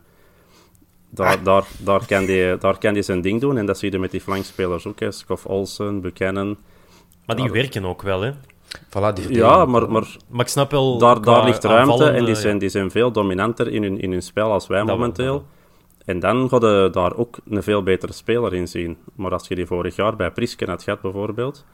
[1.10, 3.58] Daar, daar, daar, kan die, daar kan die zijn ding doen.
[3.58, 5.00] En dat zie je met die flankspelers ook.
[5.00, 5.10] Hè.
[5.44, 6.58] Olsen, Buchanan.
[7.26, 8.32] Maar die werken ook wel, hè?
[9.30, 10.98] ja, maar, maar, maar ik snap wel...
[10.98, 14.22] Daar, daar ligt ruimte en die zijn, die zijn veel dominanter in hun, in hun
[14.22, 15.46] spel als wij momenteel.
[16.06, 18.98] En dan ga je daar ook een veel betere speler in zien.
[19.16, 21.66] Maar als je die vorig jaar bij Prisken had gehad, bijvoorbeeld...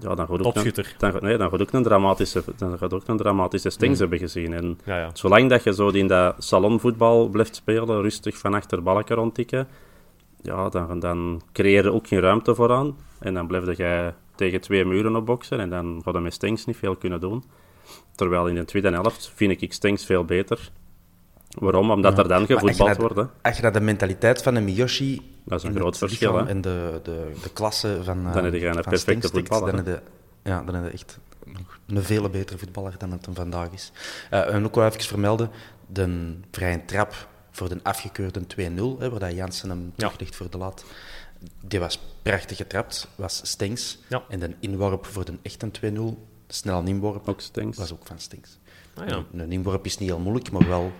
[0.00, 3.08] Ja, dan gaat ook een, dan, nee, dan gaat ook een dramatische, dan gaat ook
[3.08, 4.00] een dramatische stings mm.
[4.00, 4.52] hebben gezien.
[4.52, 5.10] En ja, ja.
[5.12, 9.68] zolang dat je zo in dat salonvoetbal blijft spelen, rustig van achter balken rondtikken,
[10.42, 12.96] ja, dan, dan creëer je ook geen ruimte vooraan.
[13.18, 16.64] En dan blijf je tegen twee muren op boksen en dan gaat hij met Stengs
[16.64, 17.44] niet veel kunnen doen.
[18.14, 20.70] Terwijl in de tweede helft vind ik Stengs veel beter.
[21.54, 21.90] Waarom?
[21.90, 23.30] Omdat er dan gevoetbald wordt.
[23.42, 25.32] Als je naar de mentaliteit van een Miyoshi...
[25.44, 26.46] Dat is een groot verschil, hè?
[26.46, 29.76] En de, de, de klasse van Dan heb je een perfecte voetballer.
[29.76, 30.02] Dan heb
[30.42, 31.18] ja, dan heb je echt
[31.86, 33.92] een veel betere voetballer dan het vandaag is.
[34.30, 35.50] Uh, en ook wel even vermelden,
[35.86, 39.92] de vrije trap voor de afgekeurde 2-0, waar dat Jansen hem ja.
[40.06, 40.84] teruglegt voor de laat
[41.60, 43.98] die was prachtig getrapt, was Stengs.
[44.08, 44.22] Ja.
[44.28, 46.00] En de inworp voor de echte 2-0,
[46.46, 47.78] snel inworp, ook Stengs.
[47.78, 48.58] was ook van Stengs.
[48.94, 49.24] Ah, ja.
[49.32, 50.92] Een inworp is niet heel moeilijk, maar wel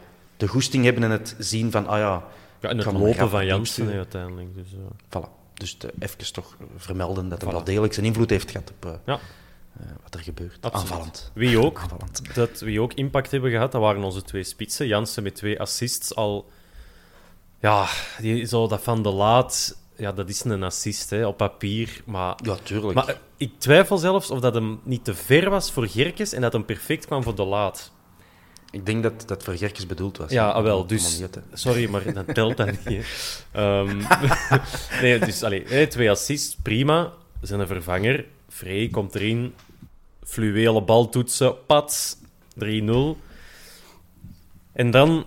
[0.45, 2.25] de goesting hebben en het zien van, ah ja...
[2.61, 4.55] Ja, en het lopen van Jansen uiteindelijk.
[4.55, 4.81] Dus, uh...
[5.09, 5.29] Voilà.
[5.55, 8.85] Dus even toch vermelden dat hij wel degelijk zijn invloed heeft gehad op...
[8.85, 9.19] Uh, ja.
[9.81, 10.59] Uh, wat er gebeurt.
[10.61, 10.91] Absoluut.
[10.91, 11.31] Aanvallend.
[11.35, 12.35] Wie ook, Aanvallend.
[12.35, 14.87] Dat, wie ook impact hebben gehad, dat waren onze twee spitsen.
[14.87, 16.51] Jansen met twee assists al...
[17.61, 17.89] Ja,
[18.21, 22.03] die, zo dat van de laat ja, dat is een assist hè, op papier.
[22.05, 22.95] Maar, ja, tuurlijk.
[22.95, 26.53] Maar ik twijfel zelfs of dat hem niet te ver was voor Gerkes en dat
[26.53, 27.93] hem perfect kwam voor de laat.
[28.75, 30.31] Ik denk dat dat voor Gerkes bedoeld was.
[30.31, 30.87] Ja, ah, wel.
[30.87, 33.07] Dus, sorry, maar dat telt dan niet.
[33.57, 34.03] Um,
[35.03, 37.13] nee, dus allee, twee assists, prima.
[37.41, 38.25] Zijn een vervanger.
[38.49, 39.55] Frey komt erin.
[40.25, 41.65] Fluwele bal toetsen.
[41.67, 42.17] Pats.
[42.65, 42.65] 3-0.
[44.73, 45.25] En dan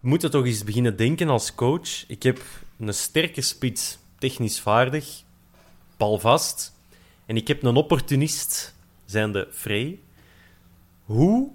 [0.00, 2.08] moet je toch eens beginnen denken als coach.
[2.08, 2.42] Ik heb
[2.78, 5.22] een sterke spits, technisch vaardig,
[5.96, 6.74] balvast.
[7.26, 8.74] En ik heb een opportunist,
[9.04, 9.98] zijnde Frey.
[11.04, 11.50] Hoe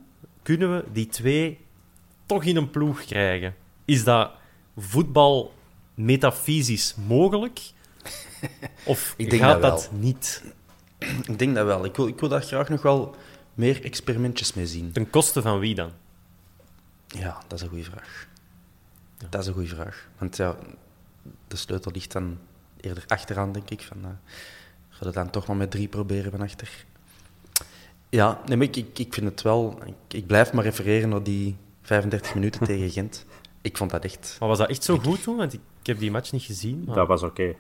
[0.58, 1.60] kunnen we die twee
[2.26, 3.56] toch in een ploeg krijgen?
[3.86, 4.32] Is dat
[4.78, 5.54] voetbal
[5.94, 7.60] metafysisch mogelijk?
[8.86, 10.44] Of ik denk gaat dat, niet?
[11.00, 11.86] Ik denk dat wel.
[11.86, 13.16] Ik wil, ik wil daar graag nog wel
[13.54, 14.92] meer experimentjes mee zien.
[14.92, 15.92] Ten koste van wie dan?
[17.08, 18.28] Ja, dat is een goede vraag.
[19.30, 20.08] Dat is een goede vraag.
[20.18, 20.56] Want ja,
[21.48, 22.38] de sleutel ligt dan
[22.80, 23.82] eerder achteraan, denk ik.
[23.82, 24.10] Van, uh,
[24.90, 26.86] ga het dan toch maar met drie proberen van achter.
[28.12, 29.80] Ja, nee, ik, ik, ik vind het wel...
[29.86, 33.26] Ik, ik, blijf maar refereren naar die 35 minuten tegen Gent.
[33.62, 34.38] Ik vond dat echt...
[34.40, 35.38] Maar was dat echt zo goed toen?
[35.38, 36.84] Want ik, ik heb die match niet gezien.
[36.86, 36.96] Maar...
[36.96, 37.56] Dat was oké.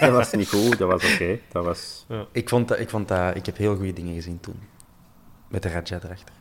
[0.00, 1.38] dat was niet goed, dat was oké.
[1.52, 2.04] Dat was...
[2.08, 2.26] Ja.
[2.32, 4.60] Ik, vond dat, ik, vond dat, ik heb heel goede dingen gezien toen.
[5.48, 6.34] Met de Raja erachter.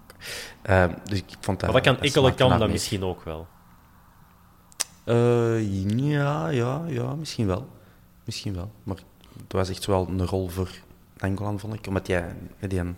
[0.69, 1.71] Uh, dus ik vond dat...
[1.71, 3.47] Maar dat kan Ikkele kan dat misschien ook wel.
[5.05, 7.67] Uh, ja, ja, ja, misschien wel.
[8.23, 8.71] Misschien wel.
[8.83, 8.97] Maar
[9.37, 10.69] het was echt wel een rol voor
[11.21, 11.87] Nangolan, vond ik.
[11.87, 12.17] Omdat die
[12.79, 12.95] een,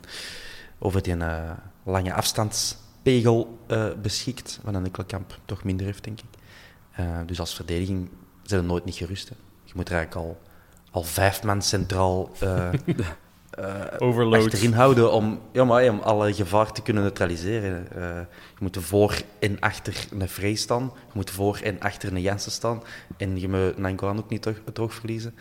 [0.80, 1.52] over die uh,
[1.84, 6.40] lange afstandspegel uh, beschikt, wat een Kamp toch minder heeft, denk ik.
[7.26, 8.10] dus als verdediging
[8.44, 9.30] zijn we nooit niet gerust.
[9.30, 9.36] Hè.
[9.64, 10.42] Je moet er eigenlijk al,
[10.92, 12.32] al vijf man centraal
[14.32, 17.88] achterin houden om, ja, maar, om alle gevaar te kunnen neutraliseren.
[18.30, 20.92] Je moet voor en achter een Vrij staan.
[21.08, 22.84] Je moet voor en achter een Jansen staan.
[23.18, 25.36] En je moet Nangolan ook niet het oog verliezen.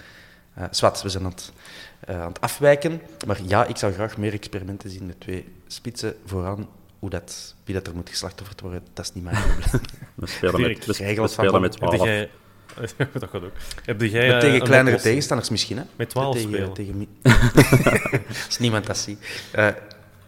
[0.58, 1.52] Uh, Zwat, we zijn aan het,
[2.06, 3.00] aan het afwijken.
[3.26, 5.06] Maar ja, ik zou graag meer experimenten zien.
[5.06, 9.24] De twee spitsen vooraan hoe dat, wie dat er moet geslachtofferd worden, dat is niet
[9.24, 9.80] mijn probleem.
[10.14, 12.04] We spelen met, we, Regels spelen van- met Heb 12.
[12.04, 12.30] jij...
[13.12, 13.52] dat gaat ook.
[13.84, 15.82] Heb jij Met eh, tegen een kleinere tegenstanders misschien, hè?
[15.96, 16.72] Met 12 tegen, spelen.
[16.72, 17.08] Tegen
[18.46, 19.18] Als niemand dat ziet.
[19.52, 19.68] Eh,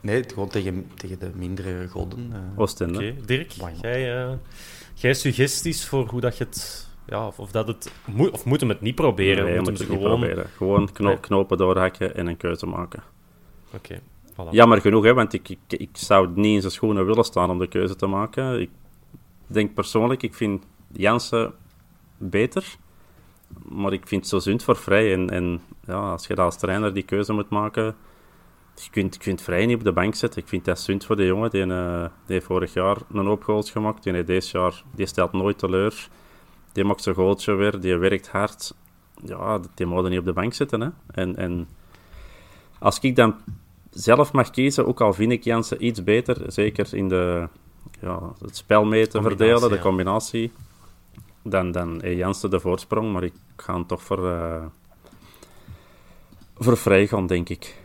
[0.00, 2.30] nee, gewoon tegen, tegen de mindere goden.
[2.32, 2.60] eh.
[2.60, 2.94] Oostende.
[2.98, 3.50] Oké, Dirk,
[3.82, 4.32] jij, eh,
[4.94, 6.86] jij suggesties voor hoe dat je het...
[7.06, 7.92] Ja, of, of dat het...
[8.04, 9.44] Moet, of moeten we het niet proberen?
[9.44, 10.20] Nee, moeten we het niet gewoon...
[10.20, 10.46] proberen.
[10.56, 13.02] Gewoon knopen doorhakken en een keuze maken.
[13.74, 14.00] Oké,
[14.32, 14.50] voilà.
[14.50, 17.58] Jammer genoeg, hè, want ik, ik, ik zou niet in zijn schoenen willen staan om
[17.58, 18.60] de keuze te maken.
[18.60, 18.70] Ik
[19.46, 21.54] denk persoonlijk, ik vind Jansen
[22.16, 22.76] beter.
[23.68, 25.12] Maar ik vind het zo zund voor Vrij.
[25.12, 27.96] En, en ja, als je als trainer die keuze moet maken...
[28.74, 30.42] Je kunt, je kunt Vrij niet op de bank zetten.
[30.42, 31.50] Ik vind dat zund voor de jongen.
[31.50, 34.02] Die, eh, die heeft vorig jaar een hoop goals gemaakt.
[34.02, 34.82] Die heeft deze jaar...
[34.94, 36.08] Die stelt nooit teleur.
[36.74, 37.80] Die maakt zijn goaltje weer.
[37.80, 38.74] Die werkt hard.
[39.24, 40.80] Ja, die je niet op de bank zetten.
[40.80, 40.88] Hè.
[41.06, 41.68] En, en
[42.78, 43.34] als ik dan
[43.90, 47.48] zelf mag kiezen, ook al vind ik Jansen iets beter, zeker in de,
[48.00, 50.52] ja, het spel mee te verdelen, de combinatie,
[51.42, 53.12] dan, dan heeft Jansen de voorsprong.
[53.12, 54.64] Maar ik ga hem toch voor, eh
[56.54, 57.83] voor vrij gaan, denk ik.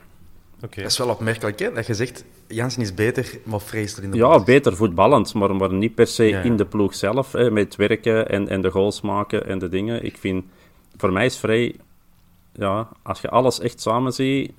[0.63, 0.81] Oké.
[0.81, 1.71] Dat is wel opmerkelijk, hè?
[1.71, 5.55] Dat je zegt, Jansen is beter, maar vreest er in de Ja, beter voetballend, maar,
[5.55, 6.43] maar niet per se Ja, ja.
[6.43, 10.03] in de ploeg zelf, hè, met werken en, en de goals maken en de dingen.
[10.03, 10.45] Ik vind,
[10.97, 11.75] voor mij is vrij,
[12.53, 14.51] ja, als je alles echt samen ziet,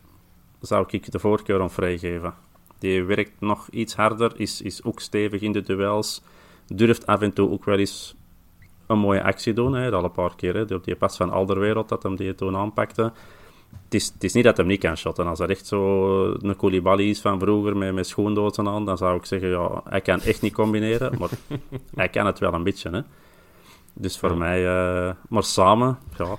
[0.60, 2.34] zou ik de voorkeur aan vrij geven.
[2.78, 6.22] Die werkt nog iets harder, is, is ook stevig in de duels,
[6.66, 8.14] durft af en toe ook wel eens
[8.86, 9.74] een mooie actie doen.
[9.74, 12.56] Hè, al een paar keer, hè, op die pas van Alderwereld dat hem die toen
[12.56, 13.12] aanpakte.
[13.84, 15.26] Het is, het is niet dat hij niet kan shotten.
[15.26, 19.16] Als dat echt zo een Koulibaly is van vroeger met, met schoendozen aan, dan zou
[19.16, 21.30] ik zeggen, ja, hij kan echt niet combineren, maar
[21.94, 22.90] hij kan het wel een beetje.
[22.90, 23.00] Hè.
[23.92, 26.36] Dus voor mij, eh, maar samen, ja,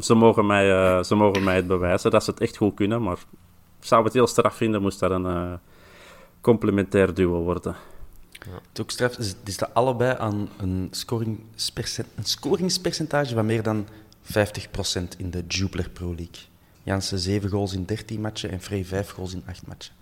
[0.00, 3.02] ze mogen, mij, eh, ze mogen mij het bewijzen dat ze het echt goed kunnen,
[3.02, 3.18] maar
[3.80, 5.52] ik zou het heel straf vinden, moest dat een eh,
[6.40, 7.76] complementair duo worden.
[8.38, 13.62] Het is ook straf, is, is dat allebei aan een, scoringspercent, een scoringspercentage van meer
[13.62, 13.88] dan 50%
[15.18, 16.50] in de Jupiler Pro League.
[16.82, 19.94] Jansen 7 goals in 13 matchen en Frey 5 goals in 8 matchen.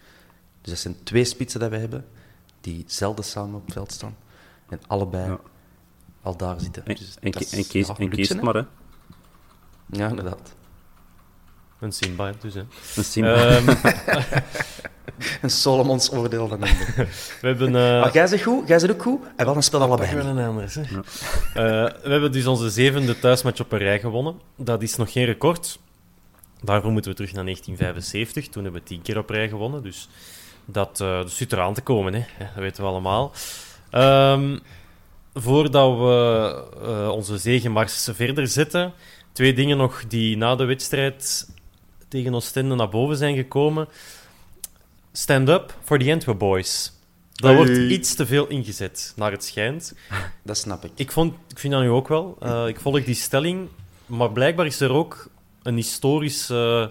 [0.60, 2.06] Dus dat zijn twee spitsen dat we hebben,
[2.60, 4.16] die zelden samen op het veld staan.
[4.68, 5.38] En allebei Ja.
[6.22, 6.86] al daar zitten.
[6.86, 8.62] En, Dus en, is- ja, maar, hè.
[9.86, 10.54] Ja, inderdaad.
[11.80, 12.54] Een Simba, dus.
[12.54, 12.64] Hè.
[12.96, 13.66] Een sim- Ehm,
[15.42, 16.60] Een Solomons oordeel van
[17.40, 17.66] we hebben...
[17.66, 19.20] eh, Maar jij zegt goed, jij zegt ook goed.
[19.36, 20.14] En wel een spel allebei.
[20.14, 20.74] Wel een anders.
[20.74, 20.80] Hè.
[20.82, 24.40] Eh, we hebben dus onze zevende thuismatch op een rij gewonnen.
[24.56, 25.78] Dat is nog geen record.
[26.62, 28.48] Daarvoor moeten we terug naar 1975.
[28.48, 29.82] Toen hebben we tien keer op rij gewonnen.
[29.82, 30.08] Dus
[30.64, 32.24] dat, eh dat zit eraan te komen, hè.
[32.38, 33.32] Dat weten we allemaal.
[33.90, 34.58] Ehm,
[35.34, 38.92] voordat we eh, onze zegenmars verder zetten,
[39.32, 41.48] twee dingen nog die na de wedstrijd
[42.08, 43.88] tegen Oostende naar boven zijn gekomen.
[45.12, 46.92] Stand up for the Antwerp Boys.
[47.32, 49.94] Dat wordt iets te veel ingezet, naar het schijnt.
[50.42, 50.90] Dat snap ik.
[50.94, 52.36] Ik, vond, ik vind dat nu ook wel.
[52.40, 53.68] Eh, ik volg die stelling.
[54.06, 55.30] Maar blijkbaar is er ook
[55.62, 56.50] een historisch...
[56.50, 56.86] eh,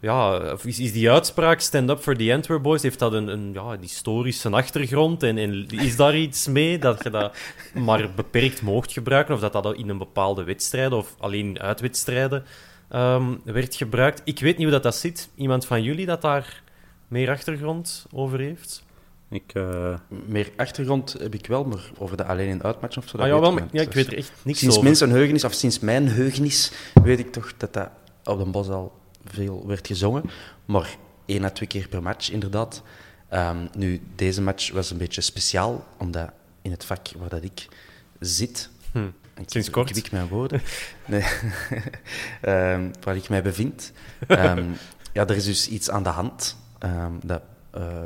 [0.00, 3.50] ja, is, is die uitspraak Stand Up for the Antwerp Boys, heeft dat een, een,
[3.52, 5.22] ja, een historische achtergrond?
[5.22, 7.36] En, en is daar iets mee dat je dat
[7.74, 9.34] maar beperkt moogt gebruiken?
[9.34, 12.44] Of dat dat in een bepaalde wedstrijden of alleen uitwedstrijden
[12.88, 14.22] ehm, werd gebruikt?
[14.24, 15.28] Ik weet niet hoe dat, dat zit.
[15.34, 16.62] Iemand van jullie dat daar
[17.08, 18.82] meer achtergrond over heeft?
[19.30, 19.94] Ik, eh,
[20.26, 23.16] Meer achtergrond heb ik wel, maar over de alleen in uitmatch of zo.
[23.16, 24.96] dat Ah, ja, weet wel, maar, ja, ik weet er echt niks Sinds over.
[24.98, 27.88] mijn heugenis, of sinds mijn heugenis, weet ik toch dat dat
[28.24, 28.92] op Den Bos al
[29.24, 30.22] veel werd gezongen.
[30.64, 32.82] Maar één à twee keer per match, inderdaad.
[33.28, 36.30] Ehm, nu, deze match was een beetje speciaal, omdat
[36.62, 37.68] in het vak waar dat ik
[38.20, 38.68] zit...
[38.92, 39.06] Hm.
[39.36, 39.90] Ik, Sinds kort.
[39.90, 40.62] Ik, ik mijn woorden.
[41.06, 41.22] Nee.
[42.40, 43.92] Ehm, waar ik mij bevind.
[44.28, 44.70] Ehm,
[45.12, 46.56] ja, er is dus iets aan de hand.
[46.84, 48.04] Ehm, dat, eh,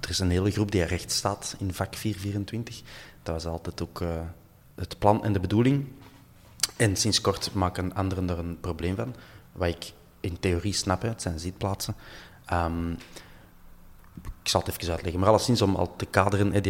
[0.00, 2.82] er is een hele groep die recht staat in vak 424.
[3.22, 4.08] Dat was altijd ook eh,
[4.74, 5.86] het plan en de bedoeling.
[6.76, 9.14] En sinds kort maken anderen er een probleem van.
[9.52, 11.94] Wat ik in theorie snap, het zijn zitplaatsen.
[12.44, 12.90] Ehm,
[14.22, 15.20] ik zal het even uitleggen.
[15.20, 16.60] Maar alleszins om al te kaderen, hè,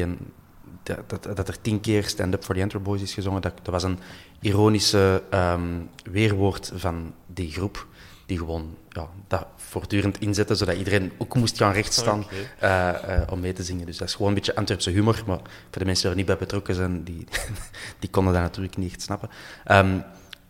[0.83, 3.53] dat, dat, dat er tien keer Stand Up for the Antwerp Boys is gezongen, dat,
[3.63, 3.99] dat was een
[4.41, 7.87] ironische ehm, weerwoord van die groep,
[8.27, 12.25] die gewoon ja, dat voortdurend inzetten, zodat iedereen ook moest gaan rechtstaan
[12.59, 13.87] eh, eh, om mee te zingen.
[13.87, 16.27] Dus dat is gewoon een beetje Antwerpse humor, maar voor de mensen die er niet
[16.27, 17.27] bij betrokken zijn, die,
[18.01, 19.29] die konden dat natuurlijk niet echt snappen.
[19.65, 19.99] Ehm,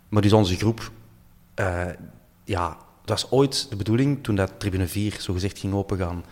[0.08, 0.90] maar dus onze groep,
[1.54, 1.86] eh,
[2.44, 6.24] ja, het was ooit de bedoeling, toen dat tribune 4 zogezegd ging opengaan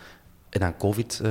[0.49, 1.21] en dan COVID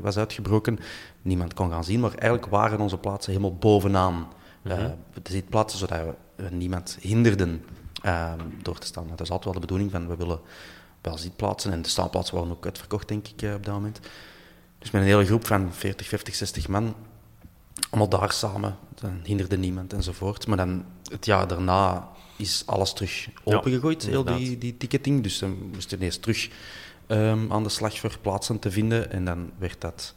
[0.00, 0.78] was uitgebroken,
[1.22, 4.28] niemand kon gaan zien, maar eigenlijk waren onze plaatsen helemaal bovenaan
[4.62, 4.84] eh,
[5.22, 5.98] de zitplaatsen, zodat
[6.36, 7.64] we niemand hinderden
[8.02, 9.08] ehm, door te staan.
[9.08, 10.40] Dat is altijd wel de bedoeling van, we willen
[11.00, 14.00] wel zitplaatsen en de staanplaatsen waren ook uitverkocht, denk ik, eh, op dat moment.
[14.78, 16.94] Dus met een hele groep van 40, 50, 60 man,
[17.90, 20.46] allemaal daar samen, dan hinderde niemand enzovoort.
[20.46, 25.22] Maar dan het jaar daarna is alles terug opengegooid, heel die, die ticketing.
[25.22, 26.50] Dus dan moesten we eerst terug
[27.08, 29.10] um, aan de slag voor plaatsen te vinden.
[29.10, 30.14] En dan werd dat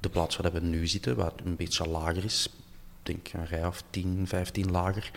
[0.00, 2.46] de plaats waar we nu zitten, wat een beetje lager is.
[3.02, 5.10] Ik denk een rij of 10, 15 lager.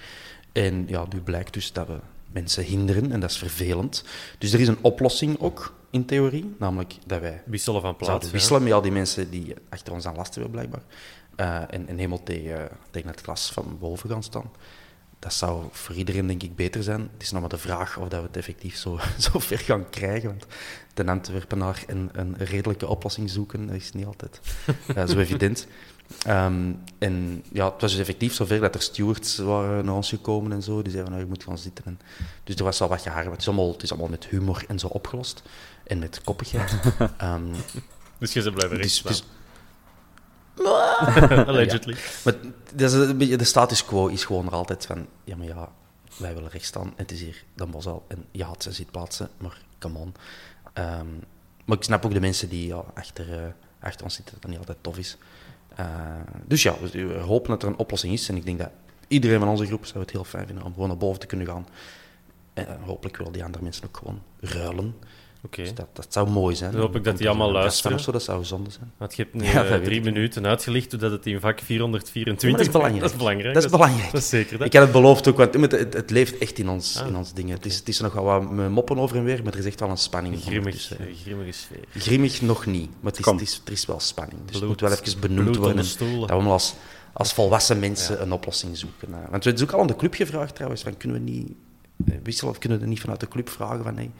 [0.52, 2.00] En ja, nu blijkt dus dat we
[2.32, 4.04] mensen hinderen en dat is vervelend.
[4.38, 8.32] Dus er is een oplossing ook in theorie, namelijk dat wij wisselen van plaats.
[8.32, 10.84] wisselen met al die mensen die achter ons aan lasten hebben, blijkbaar.
[11.38, 14.52] Uh, en, en helemaal tegen, tegen het glas van boven gaan staan.
[15.20, 17.02] Dat zou voor iedereen denk ik beter zijn.
[17.14, 19.00] Het is nog maar de vraag of dat we het effectief zo,
[19.32, 20.30] zo ver gaan krijgen.
[20.30, 20.46] Want
[20.94, 24.42] de Antwerpenaar een, een redelijke oplossing zoeken, dat is niet altijd
[24.96, 25.68] uh, zo evident.
[26.28, 30.52] Um, en ja, het was dus effectief zover dat er stewards waren naar ons gekomen
[30.52, 30.82] en zo.
[30.82, 31.86] Die zeiden, nou, je moet gaan zitten.
[31.86, 32.00] En,
[32.44, 33.26] dus er was al wat gehaar.
[33.26, 35.42] Het is, allemaal, het is allemaal met humor en zo opgelost.
[35.84, 36.74] En met koppigheid.
[37.22, 37.52] um,
[38.20, 39.24] dus je ze blijven rechts dus,
[41.48, 41.94] Allegedly.
[41.94, 42.00] Ja.
[42.24, 42.36] Maar
[42.74, 45.08] dat is een beetje, de status quo is gewoon er altijd van...
[45.24, 45.72] Ja, maar ja,
[46.18, 46.88] wij willen rechts staan.
[46.88, 48.06] En het is hier Dan Bosal.
[48.08, 50.14] En je had zijn zitplaatsen, maar come on.
[50.74, 51.24] Um,
[51.66, 53.48] maar ik snap ook de mensen die ja, achter, uh,
[53.80, 55.18] achter ons zitten, dat dat niet altijd tof is.
[55.82, 55.88] Uh,
[56.46, 58.30] dus ja, we hopen dat er een oplossing is.
[58.30, 58.70] En ik denk dat
[59.08, 61.48] iedereen van onze groep zou het heel fijn vinden om gewoon naar boven te kunnen
[61.48, 61.68] gaan.
[62.54, 64.96] En hopelijk willen die andere mensen ook gewoon ruilen.
[65.46, 65.66] Okay.
[65.66, 66.72] Dus dat, dat zou mooi zijn.
[66.72, 68.00] Dan hoop ik dat die allemaal luisteren.
[68.00, 68.92] Zo, dat zou zonde zijn.
[68.98, 72.50] Want je hebt nu ja, uh, drie minuten uitgelicht hoe dat het in vak 424
[72.50, 73.02] ja, dat is belangrijk.
[73.02, 73.54] Dat is belangrijk.
[73.54, 74.12] Dat is belangrijk.
[74.12, 74.58] Dat is zeker.
[74.58, 74.68] Dat.
[74.68, 77.08] Ik had het beloofd ook, want het, het, het leeft echt in ons, ah.
[77.08, 77.56] in ons dingen.
[77.56, 79.80] Het is, het is nog wel wat moppen over en weer, maar er is echt
[79.80, 80.42] wel een spanning.
[80.42, 81.84] Grimmig, dus, uh, grimmige sfeer.
[81.90, 84.40] Grimmig nog niet, maar het is, het is, er is wel spanning.
[84.46, 85.86] Dus het moet wel even benoemd worden.
[86.28, 86.74] Dat we als,
[87.14, 88.22] als volwassen mensen ja.
[88.22, 89.10] een oplossing zoeken.
[89.10, 89.16] Uh.
[89.30, 91.52] Want we hebben ook al aan de club gevraagd trouwens, van kunnen we niet
[92.24, 94.12] wisselen of kunnen we niet vanuit de club vragen van hey,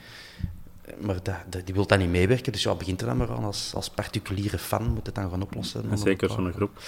[0.98, 3.44] maar dat, die wil dan niet meewerken, dus ja, begint er dan maar aan.
[3.44, 5.90] Als, als particuliere fan moet het dan gaan oplossen.
[5.90, 6.78] En zeker zo'n groep.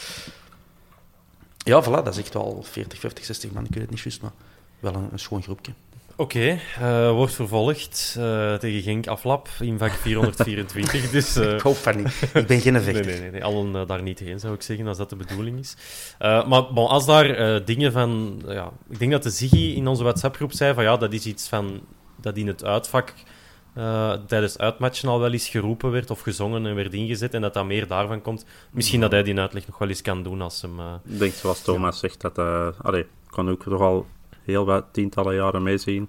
[1.59, 4.22] Ja, voilà, dat is echt wel 40, 50, 60 man, ik weet het niet juist,
[4.22, 4.33] maar
[4.80, 5.72] wel een, een schoon groepje.
[6.16, 11.11] Oké, okay, uh, wordt vervolgd uh, tegen Genk Aflap in vak 424.
[11.11, 11.52] dus, uh...
[11.54, 12.30] ik hoop van niet.
[12.35, 13.07] Ik ben geen vechter.
[13.07, 15.76] Nee, nee, nee, allen daar niet heen, zou ik zeggen, als dat de bedoeling is.
[16.18, 18.42] maar bon, als daar dingen van...
[18.46, 21.48] Ja, ik denk dat de Ziggy in onze WhatsApp-groep zei van ja, dat is iets
[21.48, 21.80] van...
[22.20, 23.14] Dat in het uitvak
[23.78, 27.54] uh, tijdens uitmatchen al wel eens geroepen werd of gezongen en werd ingezet en dat
[27.54, 28.46] dat meer daarvan komt.
[28.70, 30.78] Misschien dat hij die uitleg nog wel eens kan doen als hem...
[30.78, 30.94] Uh...
[31.04, 32.38] Ik denk, zoals Thomas zegt, dat...
[32.38, 34.06] Uh, allee, kan ook toch al
[34.42, 36.08] heel wat tientallen jaren meezien.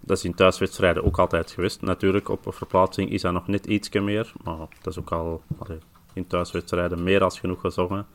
[0.00, 1.82] Dat is in thuiswedstrijden ook altijd geweest.
[1.82, 5.78] Natuurlijk, op verplaatsing is dat nog net ietsje meer, maar dat is ook al allee,
[6.12, 8.06] in thuiswedstrijden meer als genoeg gezongen.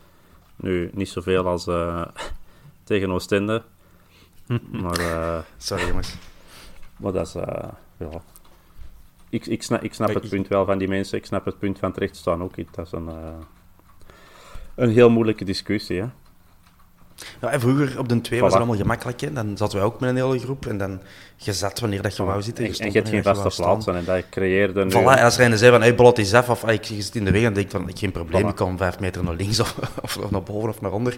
[0.56, 1.67] Nu, niet zoveel als
[2.84, 3.63] tegen Oostende.
[4.82, 5.45] maar...
[5.58, 6.15] Sorry, jongens.
[6.97, 7.34] Maar dat is...
[7.97, 8.21] ja,
[9.32, 11.17] ik, ik snap, ik snap het punt wel van die mensen.
[11.17, 12.56] Ik snap het punt van terecht staan ook.
[12.76, 13.38] Dat is een, uh,
[14.76, 16.02] een heel moeilijke discussie.
[16.02, 16.08] Hè?
[17.41, 18.41] Ja, en vroeger op de 2 voilà.
[18.41, 19.21] was het allemaal gemakkelijk.
[19.21, 19.34] Hè?
[19.34, 21.02] Dan zaten wij ook met een hele groep en dan
[21.36, 22.63] je zat wanneer dat je wou zitten.
[22.63, 24.91] Je en, je hebt geen vaste plaats en dat creëerde nu...
[24.91, 27.32] Voilà, en als er zei van, hey, Bolot is af, of ik zit in de
[27.32, 28.47] weg, dan denk ik van, geen probleem, voilà.
[28.47, 31.15] ik kan vijf meter naar links of, of, naar boven of naar onder.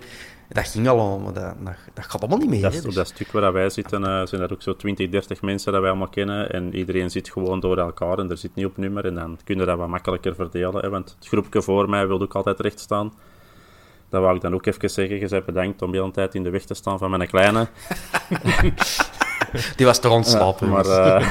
[0.47, 2.61] Dat ging allemaal, maar dat, dat, dat gaat allemaal niet meer.
[2.61, 2.95] Dat, dus.
[2.95, 5.89] dat stuk waar wij zitten, uh, zijn er ook zo 20, 30 mensen dat wij
[5.89, 9.15] allemaal kennen en iedereen zit gewoon door elkaar en er zit niet op nummer en
[9.15, 10.81] dan kun je dat wat makkelijker verdelen.
[10.81, 13.13] Hè, want het groepje voor mij wil ook altijd recht staan.
[14.13, 15.19] Dat wou ik dan ook even zeggen.
[15.19, 17.67] Je bent bedankt om de hele tijd in de weg te staan van mijn kleine.
[19.75, 20.67] Die was toch ontslapen.
[20.67, 21.29] Ja, maar, uh...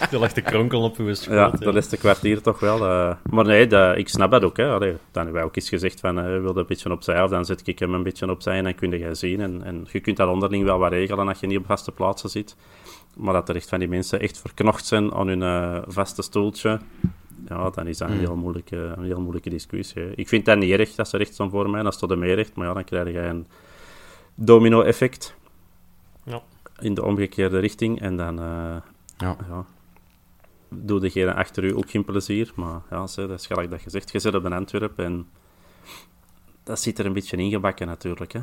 [0.10, 1.34] Die lag te kronkelen op uw schoot.
[1.34, 2.76] Ja, de laatste kwartier toch wel.
[2.76, 3.14] Uh...
[3.30, 4.56] Maar nee, dat, ik snap dat ook.
[4.56, 4.70] Hè.
[4.70, 7.44] Allee, dan hebben wij ook eens gezegd van, uh, wilde een beetje opzij, of dan
[7.44, 9.40] zet ik hem een beetje opzij en dan kun je zien.
[9.40, 12.30] En, en je kunt dat onderling wel wat regelen als je niet op vaste plaatsen
[12.30, 12.56] zit.
[13.16, 16.80] Maar dat er echt van die mensen echt verknocht zijn aan hun vaste stoeltje,
[17.48, 18.24] ja, dan is dat een, hmm.
[18.24, 20.14] heel moeilijke, een heel moeilijke discussie.
[20.14, 22.16] Ik vind dat niet erg dat ze recht zijn voor mij, dat is tot de
[22.16, 23.46] meerrecht, maar ja, dan krijg je een
[24.34, 25.34] domino-effect
[26.24, 26.42] ja.
[26.78, 28.76] in de omgekeerde richting en dan uh,
[29.16, 29.36] ja.
[29.48, 29.64] ja
[30.70, 32.52] doe degene achter u ook geen plezier.
[32.54, 35.28] Maar ja, dat is gelijk dat je zegt, je zit op een Antwerpen en
[36.62, 38.32] dat zit er een beetje ingebakken natuurlijk.
[38.32, 38.40] Hè?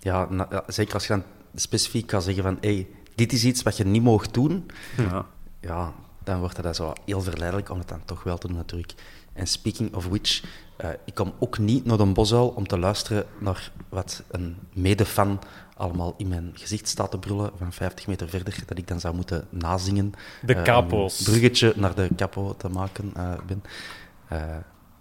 [0.00, 1.22] Ja, ja, zeker als je dan
[1.54, 4.70] specifiek kan zeggen van hey, dit is iets wat je niet mag doen.
[4.96, 5.26] Ja.
[5.60, 5.94] Ja,
[6.26, 8.94] dan wordt dat zo heel verleidelijk om het dan toch wel te doen natuurlijk.
[9.32, 10.42] En speaking of which,
[10.84, 15.40] uh, ik kom ook niet naar de Bosuil om te luisteren naar wat een medefan
[15.76, 19.14] allemaal in mijn gezicht staat te brullen van 50 meter verder, dat ik dan zou
[19.14, 20.12] moeten nazingen.
[20.42, 21.18] De uh, capo's.
[21.18, 23.62] Een bruggetje naar de capo te maken uh, ben.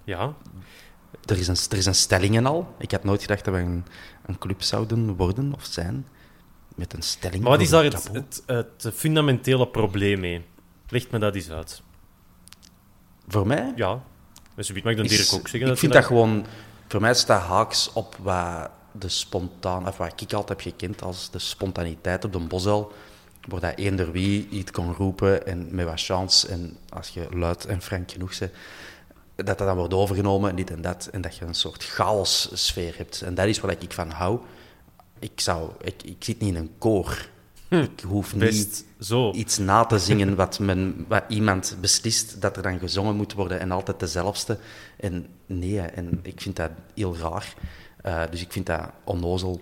[0.04, 0.34] ja.
[1.26, 2.76] Er is, een, er is een stelling en al.
[2.78, 3.86] Ik had nooit gedacht dat we een,
[4.26, 6.08] een club zouden worden of zijn
[6.76, 7.42] met een stelling.
[7.42, 10.46] Maar wat is daar het, het, het fundamentele probleem mee?
[10.90, 11.82] Ligt me dat eens uit.
[13.28, 13.74] Voor mij?
[13.76, 14.04] Ja.
[14.56, 15.60] Dus mag dan Dirk ook zeggen.
[15.60, 16.46] Ik dat vind dat, gewoon...
[16.88, 19.88] Voor mij staat haaks op wat de spontaan...
[19.88, 22.94] Of wat ik altijd heb gekend als de spontaniteit op de Bosel.
[23.48, 26.48] Waar dat eender wie iets kon roepen en met wat chance.
[26.48, 28.52] En als je luid en frank genoeg bent,
[29.36, 31.10] dat dat dan wordt overgenomen en dit en dat.
[31.12, 33.22] En dat je een soort chaos-sfeer hebt.
[33.22, 34.40] En dat is wat ik van hou.
[35.20, 37.30] Ik, zou, ik, ik zit niet in een koor.
[37.68, 39.32] Hm, ik hoef niet zo.
[39.32, 43.60] iets na te zingen wat, men, wat iemand beslist dat er dan gezongen moet worden
[43.60, 44.58] en altijd dezelfde.
[44.98, 47.54] En nee, en ik vind dat heel raar.
[48.06, 49.62] Uh, dus ik vind dat onnozel.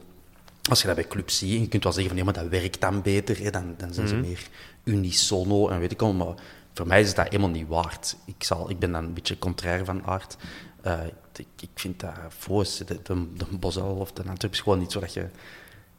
[0.70, 2.82] Als je dat bij clubs ziet, je kunt wel zeggen van ja, maar dat werkt
[2.82, 4.26] dan beter, hè, dan, dan zijn ze Mhm.
[4.28, 4.48] meer
[4.84, 6.14] unisono en weet ik al.
[6.14, 6.34] Maar
[6.74, 8.16] voor mij is dat helemaal niet waard.
[8.26, 10.38] Ik, zal, ik ben dan een beetje contrair van aard.
[10.86, 11.00] Uh,
[11.36, 14.92] ik, ik vind dat Voos, de, de, de Bosel of de Antwerp is gewoon niet
[14.92, 15.26] zo dat je...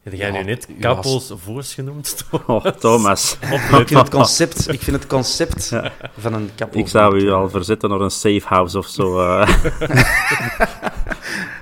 [0.04, 2.24] Heb jij nu net Kappels Voors genoemd?
[2.46, 3.36] Oh, Thomas.
[3.40, 5.92] ik vind het concept, ik vind het concept ja.
[6.18, 6.82] van een Kappels...
[6.82, 9.20] Ik zou u al verzetten naar een safe house of zo.
[9.20, 9.48] Uh.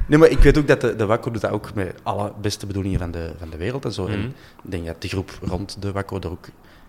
[0.09, 2.67] nee, maar ik weet ook dat de, de Wakko doet dat ook met alle beste
[2.67, 4.03] bedoelingen van de, van de wereld en zo.
[4.03, 4.13] Mhm.
[4.13, 4.35] En
[4.65, 6.49] ik denk dat de groep rond de Wakko er ook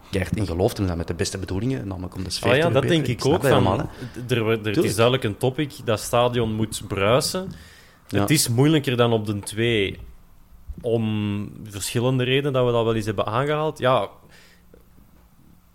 [0.10, 2.68] keihard in gelooft en dat met de beste bedoelingen, namelijk om de sfeer Ah ja,
[2.68, 3.42] te dat denk ik ook.
[3.42, 3.90] Van, helemaal,
[4.28, 7.52] er, er is duidelijk een topic dat stadion moet bruisen.
[8.08, 8.20] Ja.
[8.20, 10.00] Het is moeilijker dan op de 2
[10.82, 13.80] om verschillende redenen dat we dat wel eens hebben aangehaald.
[13.80, 14.10] Ja,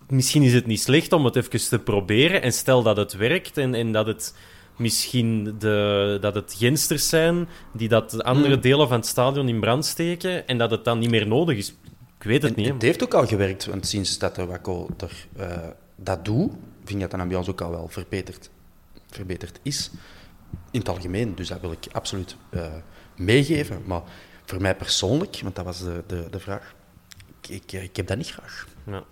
[0.07, 2.41] misschien is het niet slecht om het even te proberen.
[2.41, 4.35] En stel dat het werkt en, en dat het
[4.75, 8.61] misschien de, dat het gensters zijn die dat andere Hmm.
[8.61, 11.69] delen van het stadion in brand steken en dat het dan niet meer nodig is.
[12.17, 12.73] Ik weet het En niet.
[12.73, 15.57] het heeft ook al gewerkt, want sinds dat de Wakko er, eh,
[15.95, 16.51] dat doet,
[16.83, 18.49] vind ik dat de ambiance ook al wel verbeterd,
[19.09, 19.91] verbeterd is.
[20.71, 22.73] In het algemeen, dus dat wil ik absoluut eh,
[23.15, 23.81] meegeven.
[23.85, 24.01] Maar
[24.49, 26.73] voor mij persoonlijk, want dat was de, de, de vraag,
[27.41, 28.67] ik, ik, ik heb dat niet graag.
[28.83, 29.03] Ja.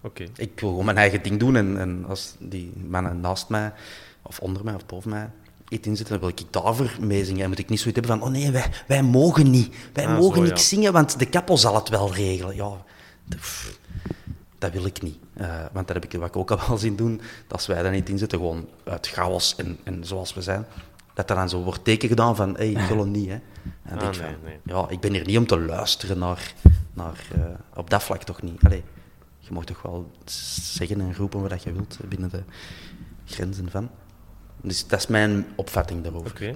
[0.00, 0.22] Oké.
[0.36, 3.72] Ik wil gewoon mijn eigen ding doen en, en als die mannen naast mij,
[4.22, 5.30] of onder mij, of boven mij,
[5.68, 7.42] iets inzitten, dan wil ik daarvoor meezingen.
[7.42, 9.74] En moet ik niet zoiets hebben van, oh nee, wij, wij mogen niet.
[9.92, 10.56] Wij Ah, mogen zo, ja.
[10.56, 12.56] zingen, want de kappel zal het wel regelen.
[12.56, 12.84] Ja,
[13.28, 13.78] pff,
[14.58, 15.18] dat wil ik niet.
[15.34, 17.82] Eh, want dat heb ik wat ik ook al wel zien doen, dat als wij
[17.82, 20.66] dat niet inzetten, gewoon uit chaos en, en zoals we zijn,
[21.16, 23.34] dat er dan zo wordt teken gedaan van, hé, hey, zullen niet, hè.
[23.34, 24.58] En dan Ah, denk ik nee, van, nee.
[24.76, 26.52] ja, ik ben hier niet om te luisteren naar,
[26.94, 27.40] naar eh,
[27.74, 28.60] op dat vlak toch niet.
[28.64, 28.82] Allee,
[29.38, 30.10] je mag toch wel
[30.64, 32.42] zeggen en roepen wat je wilt binnen de
[33.24, 33.90] grenzen van.
[34.60, 36.30] Dus dat is mijn opvatting daarover.
[36.30, 36.54] Oké.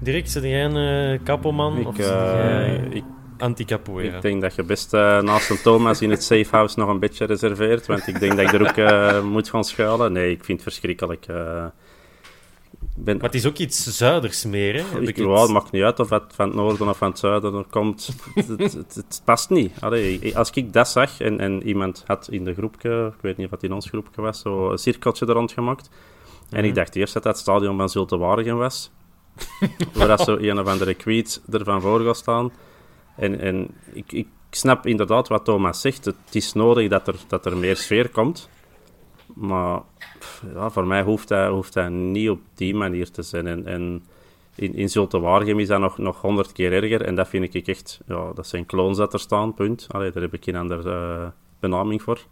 [0.00, 3.04] Dirk, zit jij een eh, kappelman Ik, of eh, jij ik,
[3.38, 4.16] anti-capoeira?
[4.16, 6.98] ik denk dat je best eh, naast een Thomas in het safe house nog een
[6.98, 7.86] beetje reserveert.
[7.86, 10.12] Want ik denk dat ik er ook eh, moet gaan schuilen.
[10.12, 11.26] Nee, ik vind het verschrikkelijk.
[11.26, 11.64] eh.
[12.96, 14.82] Ben, Maar het is ook iets zuiders meer, hè?
[14.82, 17.18] Heb ik, ja, het- maakt niet uit of het van het noorden of van het
[17.18, 18.06] zuiden komt.
[18.34, 19.72] het, het, het- het past niet.
[19.80, 23.46] Allee, als ik dat zag en, en iemand had in de groepje, ik weet niet
[23.46, 25.90] of het in ons groepje was, zo een cirkeltje er rond gemaakt.
[26.50, 26.66] En Mhm.
[26.68, 28.90] ik dacht eerst dat dat het stadion van Zulte Waregem was.
[29.94, 32.52] waar dat zo een of andere kwiet ervan voor gaat staan.
[33.16, 36.04] En, en ik, ik snap inderdaad wat Thomas zegt.
[36.04, 38.48] Het is nodig dat er, dat er meer sfeer komt.
[39.34, 39.80] Maar
[40.18, 43.46] pff, ja, voor mij hoeft dat, hoeft dat niet op die manier te zijn.
[43.46, 44.02] En, en
[44.54, 47.02] in, in Zulte Waregem is dat nog, nog honderd keer erger.
[47.02, 48.00] En dat vind ik echt...
[48.06, 49.86] Ja, dat zijn clones dat er staan, punt.
[49.90, 51.26] Allee, daar heb ik geen andere eh,
[51.60, 52.26] benaming voor.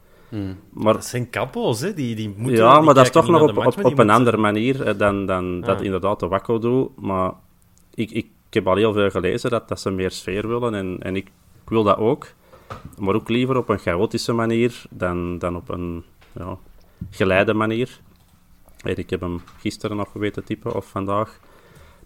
[0.70, 1.94] Maar Dat zijn kappels, hè?
[1.94, 4.36] Die, die moeten, ja, die maar dat is toch nog op, op, op een andere
[4.36, 7.01] manier eh, dan, dan dat inderdaad de Wakko doet.
[7.01, 7.32] Maar
[7.94, 11.16] ik, ik, heb al heel veel gelezen dat, dat ze meer sfeer willen en, en
[11.16, 11.26] ik,
[11.62, 12.26] ik wil dat ook.
[12.98, 16.59] Maar ook liever op een chaotische manier dan, dan op een ja,
[17.11, 18.01] geleide manier.
[18.82, 21.38] En ik heb hem gisteren nog weten typen, of vandaag.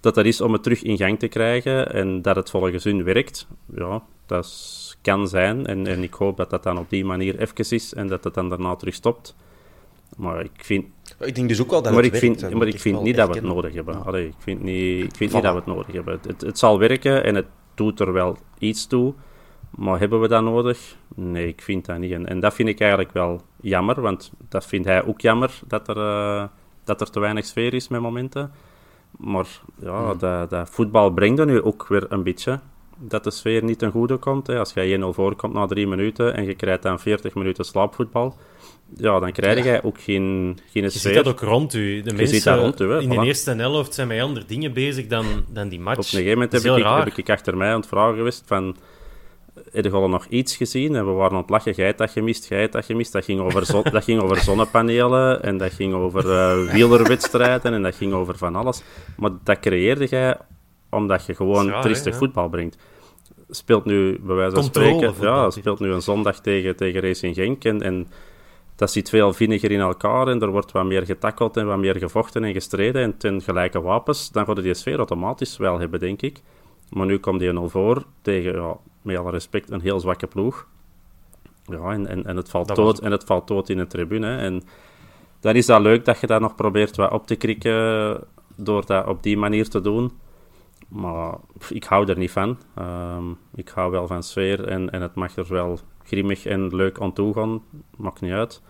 [0.00, 3.04] Dat dat is om het terug in gang te krijgen en dat het volgens hun
[3.04, 3.46] werkt.
[3.74, 5.66] Ja, dat is- kan zijn.
[5.66, 8.34] En, en ik hoop dat dat dan op die manier even is en dat het
[8.34, 9.36] dan daarna terug stopt.
[10.16, 10.86] Maar ik vind,
[11.20, 13.16] Ik denk dus ook wel dat maar het ik werkt, vind, maar ik vind niet
[13.16, 13.94] dat we het nodig hebben.
[13.94, 14.00] Ja.
[14.00, 15.34] Allee, ik vind, niet, ik vind Voilà.
[15.34, 16.18] niet dat we het nodig hebben.
[16.26, 19.14] Het, het zal werken en het doet er wel iets toe.
[19.76, 20.96] Maar hebben we dat nodig?
[21.14, 22.12] Nee, ik vind dat niet.
[22.12, 25.88] En, en dat vind ik eigenlijk wel jammer, want dat vindt hij ook jammer, dat
[25.88, 26.44] er, eh,
[26.84, 28.52] dat er te weinig sfeer is met momenten.
[29.18, 29.46] Maar
[29.82, 30.18] ja, Hmm.
[30.18, 32.58] dat, dat voetbal brengt er nu ook weer een beetje.
[32.98, 34.46] Dat de sfeer niet ten goede komt.
[34.46, 34.58] Hè.
[34.58, 38.36] Als je 1-0 voorkomt na drie minuten en je krijgt dan 40 minuten slaapvoetbal,
[38.96, 41.00] ja, dan krijg je ook geen, geen Je sfeer.
[41.14, 42.02] ziet dat ook rond u.
[42.02, 45.24] De mensen rond u, hè, in de eerste helft zijn met andere dingen bezig dan,
[45.48, 45.98] dan die match.
[45.98, 47.04] Op een gegeven moment heb ik, heel raar.
[47.04, 48.76] heb ik achter mij aan het vragen geweest van...
[49.72, 50.94] Heb je nog iets gezien?
[50.94, 51.74] En we waren aan het lachen.
[51.74, 53.12] Hebt dat gemist, hebt dat gemist.
[53.12, 57.82] Dat ging over, zon, dat ging over zonnepanelen en dat ging over eh wielerwedstrijden en
[57.82, 58.82] dat ging over van alles.
[59.16, 60.36] Maar dat creëerde jij
[60.90, 62.78] omdat je gewoon hè, voetbal brengt.
[63.48, 67.64] Speelt nu, bij wijze van spreken, ja, speelt nu een zondag tegen, tegen Racing Genk
[67.64, 67.82] en...
[67.82, 68.06] en
[68.76, 71.96] dat zit veel vinniger in elkaar en er wordt wat meer getackeld en wat meer
[71.96, 76.22] gevochten en gestreden en ten gelijke wapens, dan gaat die sfeer automatisch wel hebben, denk
[76.22, 76.42] ik.
[76.90, 80.66] Maar nu komt die 0 voor tegen, ja, met alle respect, een heel zwakke ploeg.
[81.64, 84.36] Ja, en, en, en, het, valt dood, en het valt dood in de tribune.
[84.36, 84.62] En
[85.40, 88.20] dan is dat leuk dat je dat nog probeert wat op te krikken
[88.56, 90.12] door dat op die manier te doen.
[90.88, 91.34] Maar
[91.68, 92.58] ik hou er niet van.
[92.74, 97.00] Ehm, ik hou wel van sfeer en, en het mag er wel grimmig en leuk
[97.00, 97.62] aan toe gaan.
[97.96, 98.62] Maakt niet uit.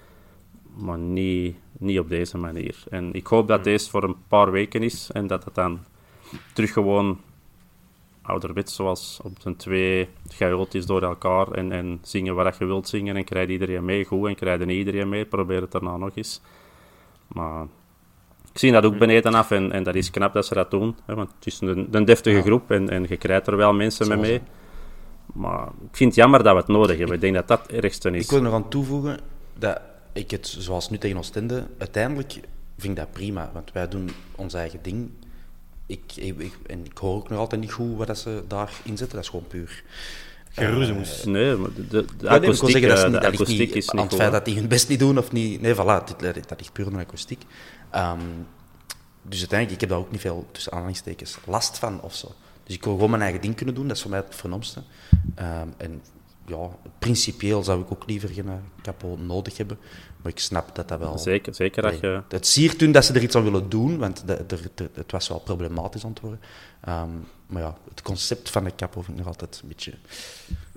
[0.76, 2.82] Maar niet, niet op deze manier.
[2.90, 5.78] En ik hoop dat deze voor een paar weken is en dat het dan
[6.52, 7.20] terug gewoon
[8.26, 13.16] ouderwets zoals op zijn twee chaotisch door elkaar en, en zingen wat je wilt zingen
[13.16, 15.24] en krijgt iedereen mee goed en krijgt niet iedereen mee.
[15.24, 16.40] Probeer het daarna nog eens.
[17.26, 17.62] Maar
[18.52, 20.96] ik zie dat ook beneden af en, en dat is knap dat ze dat doen.
[21.06, 24.08] Hè, want het is een, een deftige groep en, en je krijgt er wel mensen
[24.08, 24.40] mee mee.
[25.32, 27.14] Maar ik vind het jammer dat we het nodig hebben.
[27.14, 28.24] Ik denk dat dat het ergste is.
[28.24, 29.18] Ik wil er nog aan toevoegen
[29.58, 29.80] dat
[30.12, 32.32] ik het, zoals nu tegen Oostende, uiteindelijk
[32.78, 33.50] vind ik dat prima.
[33.52, 35.10] Want wij doen ons eigen ding.
[35.86, 39.08] Ik, ik, en ik hoor ook nog altijd niet goed wat ze daarin zetten.
[39.08, 39.82] Dat is gewoon puur
[40.50, 41.26] Geroezemoes.
[41.26, 43.96] Uh, nee, maar de, de, de akoestiek, zeggen, dat is niet, akoestiek is is aan
[43.96, 44.20] niet het goed.
[44.20, 45.60] feit dat die hun best niet doen of niet.
[45.60, 47.42] Nee, voilà, dit, dat ligt puur aan de akoestiek.
[47.94, 48.46] Um,
[49.22, 52.32] dus uiteindelijk, ik heb daar ook niet veel tussen aanhalingstekens last van of zo.
[52.64, 54.82] Dus ik wil gewoon mijn eigen ding kunnen doen, dat is voor mij het vernomste.
[55.38, 56.02] Um, en
[56.46, 56.68] ja,
[56.98, 58.50] principieel zou ik ook liever geen
[58.82, 59.78] capo nodig hebben.
[60.24, 61.18] Maar ik snap dat dat wel...
[61.18, 62.22] Zeker, zeker dat je...
[62.28, 65.12] Het siert toen dat ze er iets aan willen doen, want de, de, de, het
[65.12, 66.40] was wel problematisch aan het worden.
[66.88, 69.92] Um, maar ja, het concept van de capo vind ik nog altijd een beetje...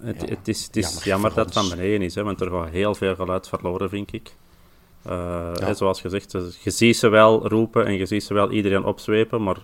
[0.01, 2.41] Het, ja, het is, het is jammer, jammer dat het van beneden is, hè, want
[2.41, 4.35] er gaat heel veel geluid verloren, vind ik.
[5.05, 5.11] Uh,
[5.53, 5.65] ja.
[5.65, 6.31] hè, zoals gezegd,
[6.63, 9.57] je ziet ze wel roepen en je ziet ze wel iedereen opzwepen, maar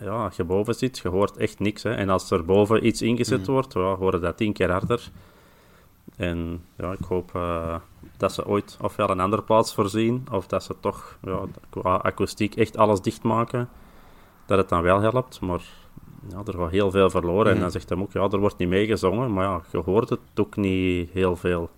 [0.00, 1.82] ja, als je boven zit, je hoort echt niks.
[1.82, 1.94] Hè.
[1.94, 3.52] En als er boven iets ingezet mm.
[3.52, 5.10] wordt, ja, horen dat tien keer harder.
[6.16, 7.76] En ja, ik hoop uh,
[8.16, 11.40] dat ze ooit ofwel een andere plaats voorzien, of dat ze toch ja,
[11.70, 13.68] qua akoestiek echt alles dichtmaken,
[14.46, 15.40] dat het dan wel helpt.
[15.40, 15.62] Maar
[16.28, 17.46] ja, er gaat heel veel verloren.
[17.46, 17.54] Mm.
[17.54, 20.20] En dan zegt hij ook, ja, er wordt niet meegezongen, maar ja, je hoort het
[20.34, 21.70] ook niet heel veel.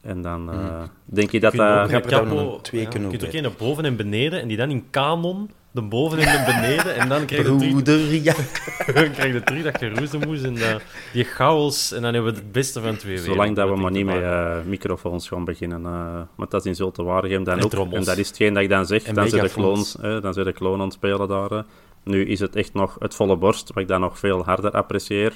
[0.00, 0.90] En dan uh, mm.
[1.04, 1.90] denk je dat dat...
[1.90, 4.70] Uh, capo, twee ja, kunnen je kunt ook naar boven en beneden, en die dan
[4.70, 6.94] in kanon de boven en de beneden.
[6.94, 8.34] En dan krijg je Broeder, ja.
[8.94, 10.74] dan krijg je terug dat geroezemoes en uh,
[11.12, 11.92] die chaos.
[11.92, 13.32] En dan hebben we het beste van twee weken.
[13.32, 15.80] Zolang dat we maar niet met uh, microfoons gaan beginnen.
[15.80, 17.92] Uh, maar dat is in Zulte Waregem dan ook.
[17.92, 19.02] En dat is hetgeen dat ik dan zeg.
[19.02, 21.64] En dan zijn de clones, dan zijn de clones aan het spelen daar.
[22.02, 25.32] Nu is het echt nog het volle borst, wat ik dan nog veel harder apprecieer.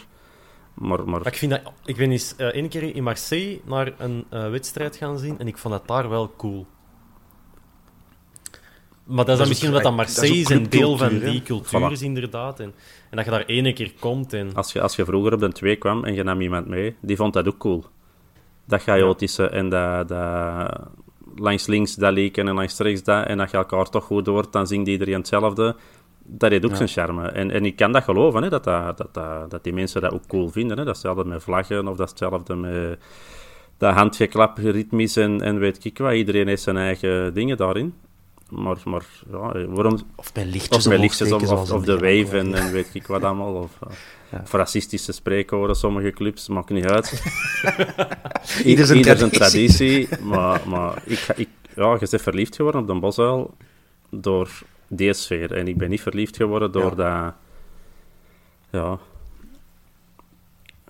[0.75, 4.51] Maar, ik, vind dat, ik ben eens uh, één keer in Marseille naar een uh,
[4.51, 6.67] wedstrijd gaan zien en ik vond dat daar wel cool.
[9.05, 12.03] Maar dat is dan misschien omdat dat Marseille is een deel van die cultuur is,
[12.03, 12.61] inderdaad.
[12.61, 12.75] En,
[13.11, 14.33] en dat je daar ene keer komt.
[14.33, 14.55] En...
[14.55, 17.17] Als, je, als je vroeger op de twee kwam en je nam iemand mee, die
[17.17, 17.85] vond dat ook cool.
[18.65, 20.81] Dat chaotische en dat, dat
[21.37, 23.27] langs links dat leken en langs rechts dat.
[23.27, 25.77] En dat je elkaar toch goed hoort, dan zingt iedereen hetzelfde.
[26.35, 26.77] Dat heeft ook ja.
[26.77, 27.29] zijn charme.
[27.29, 30.27] En, en ik kan dat geloven, hè, dat, dat, dat, dat, die mensen dat ook
[30.27, 30.79] cool vinden.
[30.79, 30.85] Hè.
[30.85, 32.99] Dat is hetzelfde met vlaggen of dat is hetzelfde met
[33.77, 36.13] dat handgeklap, ritmisch en, en weet ik wat.
[36.13, 37.95] Iedereen heeft zijn eigen dingen daarin.
[38.49, 39.99] Maar, maar ja, waarom...
[40.17, 43.23] Of bij lichtjes, of, lichtjes of, of, of de wave en, en, weet ik wat
[43.23, 43.55] allemaal.
[43.55, 43.79] Of,
[44.33, 44.41] ja.
[44.43, 47.23] of racistische spreekwoorden, sommige clubs, maakt niet uit.
[48.65, 49.39] Ieder zijn Ieder traditie.
[49.39, 50.09] traditie.
[50.23, 53.55] maar maar ik, ik, ja, je bent verliefd geworden op de bosuil
[54.11, 54.51] door
[54.97, 55.53] die sfeer.
[55.53, 57.25] En ik ben niet verliefd geworden door ja.
[57.25, 57.35] dat...
[58.71, 58.99] Ja...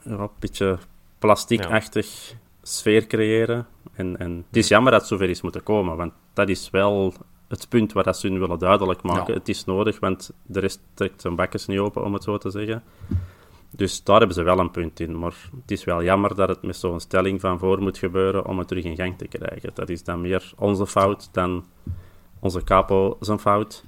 [0.05, 0.79] Ja, een beetje
[1.19, 2.37] plastiekachtig ja.
[2.63, 3.67] sfeer creëren.
[3.95, 7.15] En, en het is jammer dat het zover is moeten komen, want dat is wel
[7.49, 9.33] het punt waar dat ze hun willen duidelijk maken.
[9.33, 9.39] Ja.
[9.39, 12.51] Het is nodig, want de rest trekt zijn bakjes niet open, om het zo te
[12.51, 12.83] zeggen.
[13.71, 15.19] Dus daar hebben ze wel een punt in.
[15.19, 18.59] Maar het is wel jammer dat het met zo'n stelling van voor moet gebeuren om
[18.59, 19.71] het terug in gang te krijgen.
[19.75, 21.65] Dat is dan meer onze fout dan
[22.41, 23.85] onze capo zijn fout.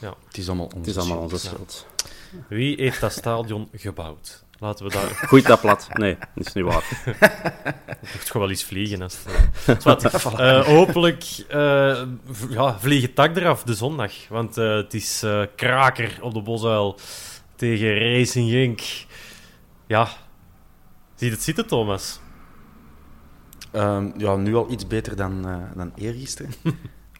[0.00, 0.14] Ja.
[0.26, 1.86] Het is allemaal onze, het is allemaal onze schuld.
[2.32, 2.38] Ja.
[2.48, 4.44] Wie heeft dat stadion gebouwd?
[4.58, 5.08] Laten we daar...
[5.28, 5.88] Goed dat plat.
[5.92, 6.84] Nee, dat is niet waar.
[8.00, 9.02] Het mocht gewoon wel eens vliegen.
[9.02, 9.16] Als
[9.64, 9.82] het...
[9.82, 12.02] Wat, uh, hopelijk uh,
[12.50, 14.12] ja, vliegen tak eraf de zondag.
[14.28, 15.24] Want uh, het is
[15.56, 16.98] kraker op de Bosuil
[17.56, 18.80] tegen Racing Genk.
[19.86, 20.08] Ja,
[21.14, 22.20] ziet het zitten, Thomas?
[23.72, 25.42] Um, ja, nu al iets beter dan,
[25.74, 26.52] dan eergisteren.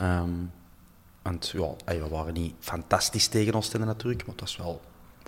[0.02, 0.50] um,
[1.22, 4.80] want ja, we waren niet fantastisch tegen ons natuurlijk, maar het was wel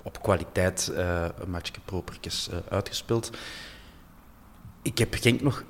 [0.03, 3.31] op kwaliteit uh, een matchje propertjes uh, uitgespeeld.
[4.83, 5.65] Ik heb Genk nog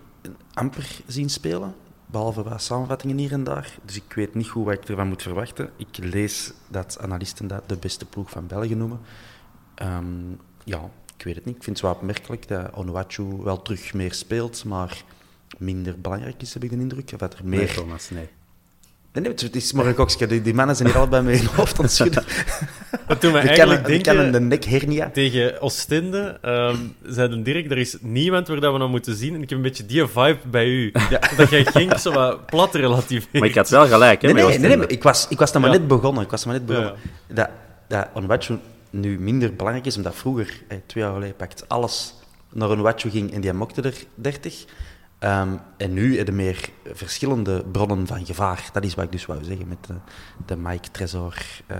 [0.54, 1.74] amper zien spelen,
[2.06, 3.78] behalve wat samenvattingen hier en daar.
[3.84, 5.70] Dus ik weet niet goed wat ik ervan moet verwachten.
[5.76, 9.00] Ik lees dat analisten dat de beste ploeg van België noemen.
[9.82, 11.56] Um, ja, ik weet het niet.
[11.56, 15.04] Ik vind het wel opmerkelijk dat Onuachu wel terug meer speelt, maar
[15.58, 17.10] minder belangrijk is, heb ik de indruk.
[17.12, 17.74] Of dat er Nee, meer...
[17.74, 18.28] Thomas, nee.
[19.12, 20.26] Nee, nee, het is maar een kokske.
[20.26, 22.24] Die, die mannen zijn hier allebei met hun hoofd aan het schudden.
[23.06, 24.02] Dat Die eigenlijk kennen, die denken...
[24.14, 25.10] kennen de nekhernia.
[25.10, 29.34] Tegen Oostende ehm zeiden Dirk, er is niemand waar dat we naar moeten zien.
[29.34, 30.92] En ik heb een beetje die vibe bij u.
[31.36, 33.26] Dat jij ging zo wat plat relatief.
[33.32, 35.72] Maar ik had wel gelijk, hè, Nee, nee, nee, ik was, ik was nog maar
[35.72, 35.78] Ja.
[35.78, 36.22] net begonnen.
[36.22, 36.94] Ik was nog maar net begonnen.
[37.28, 37.48] Ja, Dat,
[37.88, 38.58] dat Onwachu
[38.90, 42.14] nu minder belangrijk is, omdat vroeger, eh, twee jaar geleden, pakt alles
[42.52, 44.64] naar Onwachu ging en die mokte er 30.
[45.22, 48.68] Ehm, en nu hebben meer verschillende bronnen van gevaar.
[48.72, 49.94] Dat is wat ik dus wou zeggen met de,
[50.46, 51.36] de Mike Tresor.
[51.66, 51.76] eh,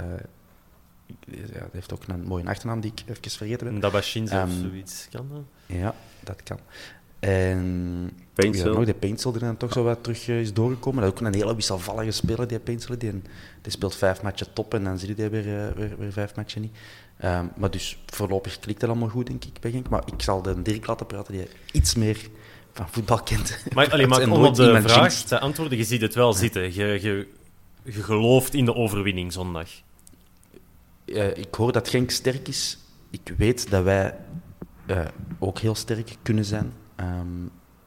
[1.26, 3.74] ja, dat heeft ook een mooie achternaam die ik even vergeten ben.
[3.74, 5.07] Een Dabashin of Ehm, zoiets.
[5.11, 5.43] Kan dat?
[5.78, 6.59] Ja, dat kan.
[7.18, 8.66] En Paintsil.
[8.66, 11.03] Ja, nog de Paintsil die dan toch zo wat terug eh, is doorgekomen.
[11.03, 12.99] Dat is ook een hele wisselvallige speler, die Paintsil.
[12.99, 13.22] Die,
[13.62, 16.34] die speelt vijf matchen top en dan zie je die weer, eh, weer, weer vijf
[16.36, 16.76] matchen niet.
[17.16, 19.88] Ehm, maar dus voorlopig klikt dat allemaal goed, denk ik, bij Genk.
[19.88, 22.28] Maar ik zal de Dirk laten praten, die iets meer
[22.72, 23.64] van voetbal kent.
[23.74, 25.28] Maar, allee, maar om op de vraag jinxt.
[25.28, 26.74] te antwoorden, je ziet het wel zitten.
[26.74, 27.28] Je, je,
[27.82, 29.68] je gelooft in de overwinning zondag.
[31.04, 32.78] Eh, ik hoor dat Genk sterk is.
[33.10, 34.16] Ik weet dat wij
[34.86, 35.06] eh,
[35.38, 36.72] ook heel sterk kunnen zijn.
[36.96, 37.26] Ehm,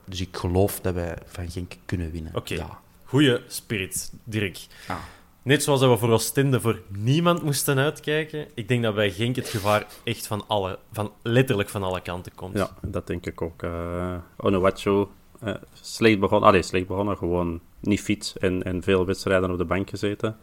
[0.05, 2.35] dus ik geloof dat wij van Genk kunnen winnen.
[2.35, 2.53] Oké.
[2.53, 2.79] Ja.
[3.03, 4.67] Goeie spirit, Dirk.
[4.87, 4.97] Ah.
[5.45, 8.47] Net zoals dat we voor Oostende voor niemand moesten uitkijken.
[8.53, 12.35] Ik denk dat bij Genk het gevaar echt van alle, van letterlijk van alle kanten
[12.35, 12.57] komt.
[12.57, 13.63] Ja, dat denk ik ook.
[13.63, 15.05] Uh, Onuwachu,
[15.39, 16.49] eh slecht begonnen.
[16.49, 17.17] Allee, begonnen.
[17.17, 20.37] Gewoon niet fit en, en veel wedstrijden op de bank gezeten.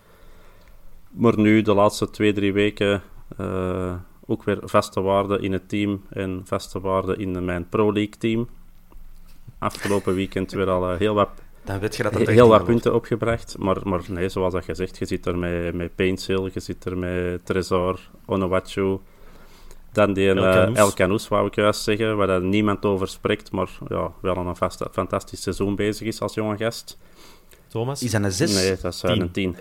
[1.11, 3.03] Maar nu, de laatste twee, drie weken,
[3.37, 3.95] eh,
[4.27, 8.49] ook weer vaste waarde in het team en vaste waarde in mijn Pro League team.
[9.59, 11.31] Afgelopen weekend weer al eh, heel wat,
[11.65, 13.59] Dan weet je dat het heel wat punten opgebracht.
[13.59, 16.99] Maar, maar nee, zoals dat gezegd, je zit er met, met Paintsil, je zit er
[16.99, 18.99] met Tresor, Onuwachu.
[19.93, 23.69] Dan die El El Canoes, wou ik juist zeggen, waar daar niemand over spreekt, maar
[23.89, 26.99] ja, wel aan een vast, fantastisch seizoen bezig is als jonge gast.
[27.69, 28.03] Thomas?
[28.03, 28.55] Is dat een zes?
[28.55, 29.21] Nee, dat is eh, Tien.
[29.23, 29.53] een tien.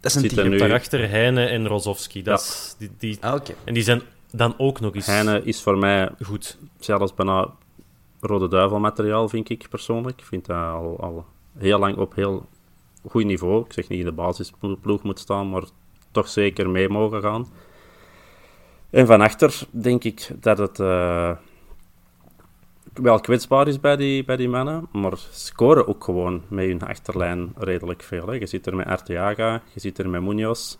[0.00, 0.50] Dat is een Zit er tien.
[0.50, 2.22] nu- Daarachter Heine en Rozovski.
[2.22, 2.46] Dat Ja.
[2.46, 3.54] is, die, die, Ah, oké.
[3.64, 6.58] en die zijn dan ook nog eens Heine is voor mij goed.
[6.78, 7.48] zelfs bijna
[8.20, 10.18] Rode Duivel materiaal, vind ik persoonlijk.
[10.20, 11.24] Ik vind dat al, al
[11.58, 12.46] heel lang op heel
[13.08, 13.64] goed niveau.
[13.64, 15.64] Ik zeg niet in de basisploeg moet staan, maar
[16.10, 17.46] toch zeker mee mogen gaan.
[18.90, 21.30] En van achter denk ik dat het eh,
[22.94, 27.52] wel kwetsbaar is bij die, bij die mannen, maar scoren ook gewoon met hun achterlijn
[27.56, 28.26] redelijk veel.
[28.26, 28.34] Hè.
[28.34, 30.76] Je zit er met Arteaga, je zit er met Munoz.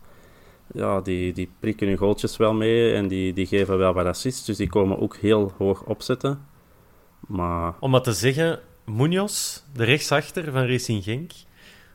[0.72, 4.44] Ja, die, die prikken hun goaltjes wel mee en die, die geven wel wat assists,
[4.44, 6.48] dus die komen ook heel hoog opzetten.
[7.26, 11.32] Maar Om dat te zeggen, Munoz, de rechtsachter van Racing Genk,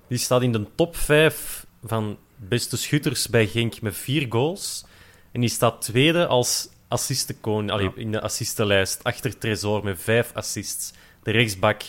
[0.07, 4.85] die staat in de top 5 van beste schutters bij Genk met vier goals.
[5.31, 10.93] En die staat tweede als assistenkoning, allee, in de assistenlijst, achter Tresor met vijf assists.
[11.23, 11.83] De rechtsbak.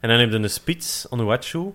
[0.00, 1.72] En dan heb je een spits, Onuachu.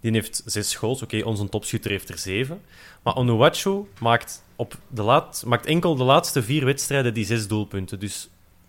[0.00, 1.02] Die heeft zes goals.
[1.02, 2.60] Oké, onze topschutter heeft er zeven.
[3.02, 7.98] Maar Onuachu maakt, op de laat, maakt enkel de laatste vier wedstrijden die zes doelpunten.
[7.98, 8.28] Dus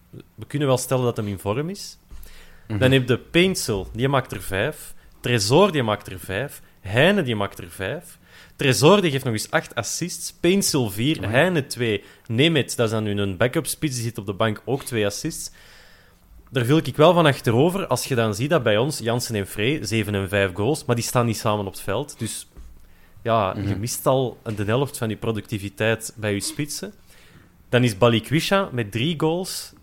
[0.10, 1.98] we kunnen wel stellen dat hem in vorm is.
[2.68, 4.94] Dan heb je Paintsil, die maakt er vijf.
[5.20, 6.62] Tresor, die maakt er vijf.
[6.80, 8.20] Heine, die maakt er vijf.
[8.56, 10.34] Tresor, die geeft nog eens acht assists.
[10.34, 12.04] Paintsil vier, Heine twee.
[12.28, 15.52] Nemet, dat is dan een backup spits, die zit op de bank, ook twee assists.
[16.52, 19.48] Daar viel ik wel van achterover als je dan ziet dat bij ons Jansen en
[19.48, 22.20] Frey zeven en vijf goals, maar die staan niet samen op het veld.
[22.20, 22.48] Dus
[23.24, 26.94] ja, je mist al de helft van die productiviteit bij je spitsen.
[27.70, 29.74] Dan is Balikwisha met drie goals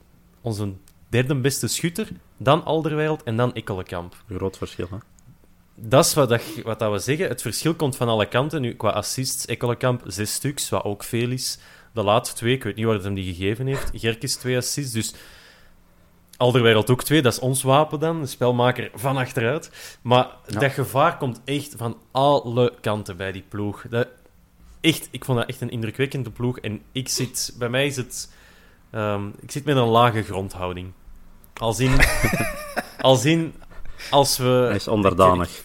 [0.47, 0.73] onze
[1.09, 4.15] derde beste schutter, dan Alderweireld en dan Ekkelenkamp.
[4.29, 4.97] groot verschil, hè?
[5.75, 7.29] Dat is wat, dat, wat dat we zeggen.
[7.29, 8.61] Het verschil komt van alle kanten.
[8.61, 11.59] Nu, qua assists, Ekkelenkamp zes stuks, wat ook veel is.
[11.93, 13.91] De laatste twee, ik weet niet waar het hem die gegeven heeft.
[13.95, 15.15] Gerkes twee assists, dus
[16.37, 17.23] Alderweireld ook twee.
[17.23, 19.71] Dat is ons wapen dan, de spelmaker van achteruit.
[20.03, 20.59] Maar Ja.
[20.61, 23.85] dat gevaar komt echt van alle kanten bij die ploeg.
[23.91, 24.09] Dat,
[24.81, 26.59] echt, ik vond dat echt een indrukwekkende ploeg.
[26.59, 28.35] En ik zit, bij mij is het...
[28.97, 30.93] ehm, ik zit met een lage grondhouding.
[31.55, 31.93] Als in...
[33.01, 33.55] als in...
[34.11, 34.45] Als we...
[34.67, 35.65] Hij is onderdanig.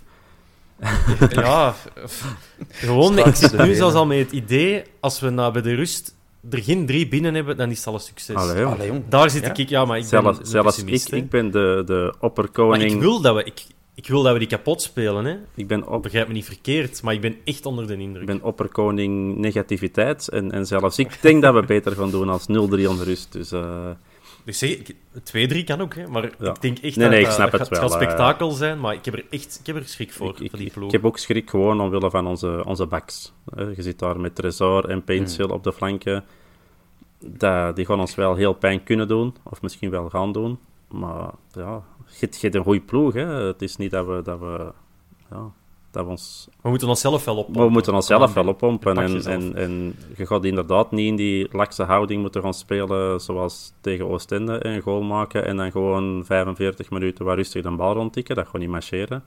[1.29, 1.75] Ja,
[2.07, 2.35] f-
[2.69, 6.15] gewoon, ik zit nu zelfs al met het idee, als we na bij de rust
[6.49, 8.35] er geen drie binnen hebben, dan is het al een succes.
[8.35, 9.03] Allee, jong.
[9.09, 9.53] Daar zit Ja?
[9.53, 12.91] ik, ja, maar ik Zelfs, ben zelfs ik, ik ben de, de Maar opperkoning.
[12.93, 13.63] ik wil dat we, ik,
[14.01, 15.35] ik wil dat we die kapot spelen, hè.
[15.55, 18.25] Ik ben, op, Begrijp me niet verkeerd, maar ik ben echt onder de ik indruk.
[18.25, 20.27] ben opperkoning negativiteit.
[20.29, 23.31] En, en zelfs ik denk dat we beter gaan doen als 0-3 onder rust.
[23.31, 23.89] Dus eh,
[24.45, 26.49] Dus zeg, ik- 2-3 kan ook, hè, maar Ja.
[26.49, 28.05] ik denk echt Nee, dat ik snap dat het gaat, wel, gaat eh.
[28.05, 30.57] spektakel zijn, maar ik heb er echt ik heb er schrik voor, ik, ik, voor
[30.59, 30.85] die ik, ploeg.
[30.85, 33.33] ik heb ook schrik gewoon omwille van onze, onze backs.
[33.55, 36.23] Je zit daar met Tresor en Paintsil op de flanken.
[37.25, 40.59] Dat, die gaan ons wel heel pijn kunnen doen, of misschien wel gaan doen.
[40.89, 41.83] Maar ja,
[42.19, 43.13] je, hebt een goede ploeg.
[43.13, 43.25] Hè.
[43.25, 44.71] Het is niet dat we, dat we,
[45.29, 45.51] ja,
[45.91, 46.47] dat we ons...
[46.61, 47.65] We moeten onszelf wel oppompen.
[47.65, 48.97] We moeten onszelf wel oppompen.
[48.97, 53.73] En, en, en je gaat inderdaad niet in die lakse houding moeten gaan spelen zoals
[53.81, 54.65] tegen Oostende.
[54.65, 58.35] Een goal maken en dan gewoon 45 minuten waar rustig de bal rondtikken.
[58.35, 59.23] Dat gaat niet marcheren.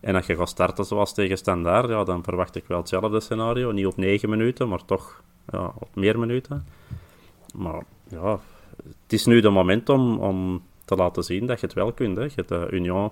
[0.00, 3.70] En als je gaat starten zoals tegen Standaard, ja, dan verwacht ik wel hetzelfde scenario.
[3.70, 6.66] Niet op 9 minuten, maar toch ja, op meer minuten.
[7.54, 8.40] Maar ja,
[9.02, 10.62] het is nu de moment om, om
[10.96, 12.16] te laten zien dat je het wel kunt.
[12.16, 12.22] Hè.
[12.22, 13.10] Je hebt de Union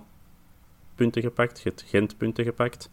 [0.95, 2.89] punten gepakt, je hebt Gent punten gepakt.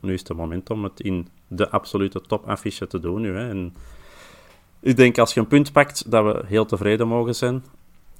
[0.00, 3.20] Nu is het moment om het in de absolute topaffiche te doen.
[3.20, 3.48] Nu, hè.
[3.48, 3.74] En
[4.80, 7.64] ik denk als je een punt pakt, dat we heel tevreden mogen zijn.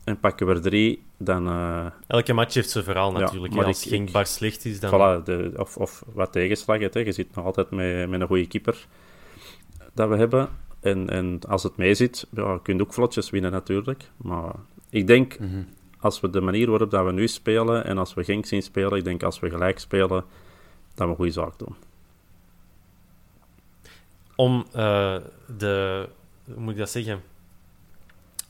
[0.04, 1.48] En pakken we er drie, dan...
[1.48, 3.54] eh, Elke match heeft zijn verhaal Ja, natuurlijk.
[3.54, 3.64] maar.
[3.64, 4.90] Als ik- bar slecht is, dan...
[4.90, 6.94] Voilà, de, of, of wat tegenslag hebt.
[6.94, 7.00] Hè.
[7.00, 8.86] Je zit nog altijd met, met een goede keeper
[9.94, 10.48] dat we hebben.
[10.80, 14.10] En, en als het mee zit, ja, kun je ook vlotjes winnen natuurlijk.
[14.16, 14.54] Maar
[14.90, 15.38] ik denk,
[16.00, 18.98] als we de manier waarop dat we nu spelen en als we Genk zien spelen,
[18.98, 20.24] ik denk als we gelijk spelen,
[20.94, 21.74] dat we een goede zaak doen.
[24.38, 25.16] om eh,
[25.58, 26.08] de...
[26.44, 27.22] Hoe moet ik dat zeggen?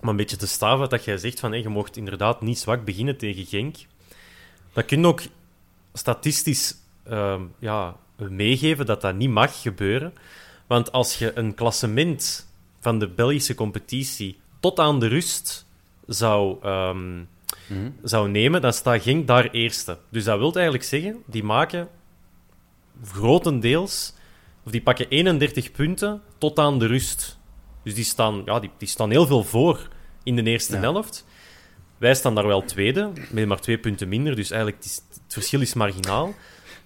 [0.01, 1.53] Om een beetje te staven wat dat jij zegt van...
[1.53, 3.77] hé, je mocht inderdaad niet zwak beginnen tegen Genk.
[4.73, 5.23] Dat kun je ook
[5.93, 6.75] statistisch
[7.05, 10.13] ehm, ja, meegeven dat dat niet mag gebeuren.
[10.67, 12.49] Want als je een klassement
[12.81, 15.67] van de Belgische competitie tot aan de rust
[16.09, 17.23] zou, ehm,
[18.03, 19.99] zou nemen, dan staat Genk daar eerste.
[20.11, 21.89] Dus dat wil eigenlijk zeggen, die maken
[23.13, 24.13] grotendeels,
[24.65, 27.39] of die pakken 31 punten tot aan de rust.
[27.83, 29.89] Dus die staan, ja, die, die staan heel veel voor
[30.23, 30.81] in de eerste Ja.
[30.81, 31.27] helft.
[31.99, 34.37] Wij staan daar wel tweede, met maar twee punten minder.
[34.37, 36.27] Dus eigenlijk, het, is- het verschil is marginaal.
[36.27, 36.35] Dat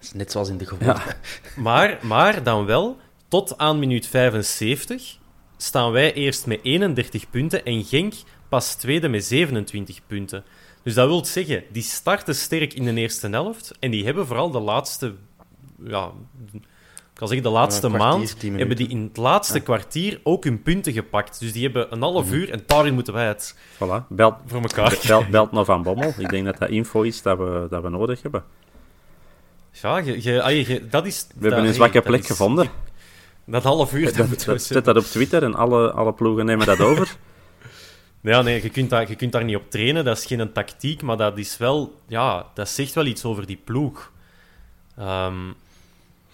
[0.01, 1.01] is net zoals in de gewoonte.
[1.57, 2.97] Maar, maar dan wel,
[3.29, 5.19] tot aan minuut 75
[5.57, 8.15] staan wij eerst met 31 punten en Genk
[8.53, 10.45] pas tweede met 27 punten.
[10.83, 14.51] Dus dat wil zeggen, die starten sterk in de eerste helft en die hebben vooral
[14.51, 15.15] de laatste,
[15.87, 16.11] ja,
[16.53, 16.61] ik
[17.15, 21.41] kan zeggen de laatste maand, hebben die in het laatste kwartier ook hun punten gepakt.
[21.41, 22.35] Dus die hebben een half Mhm.
[22.35, 24.99] uur en daarin moeten wij het Voilà, belt, voor elkaar.
[25.07, 26.13] belt, belt naar Van Bommel.
[26.19, 28.45] Ik denk dat dat info is dat we, dat we nodig hebben.
[29.83, 31.27] Ja, je, je, ah, je- dat is...
[31.39, 32.69] We hebben een zwakke plek gevonden.
[33.47, 36.81] Dat half uur, dat Dat, zet dat op Twitter en alle, alle ploegen nemen dat
[36.81, 37.17] over.
[38.23, 40.05] Ja, nee, je kunt, daar, je kunt daar niet op trainen.
[40.05, 42.01] Dat is geen tactiek, maar dat is wel...
[42.07, 44.13] Ja, dat zegt wel iets over die ploeg.
[44.97, 45.35] Ehm,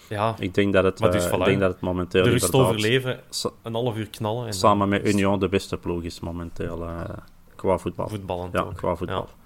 [0.09, 2.55] ja, Ik denk dat het, dus eh, voilà, ik denk dat het momenteel de rust
[2.55, 3.21] overleven,
[3.63, 7.05] een half uur knallen en samen met Union de beste ploeg is momenteel eh,
[7.55, 8.09] qua voetbal.
[8.09, 8.49] voetballen.
[8.53, 8.77] Ja, ook.
[8.77, 9.29] qua voetbal.
[9.29, 9.38] Ja.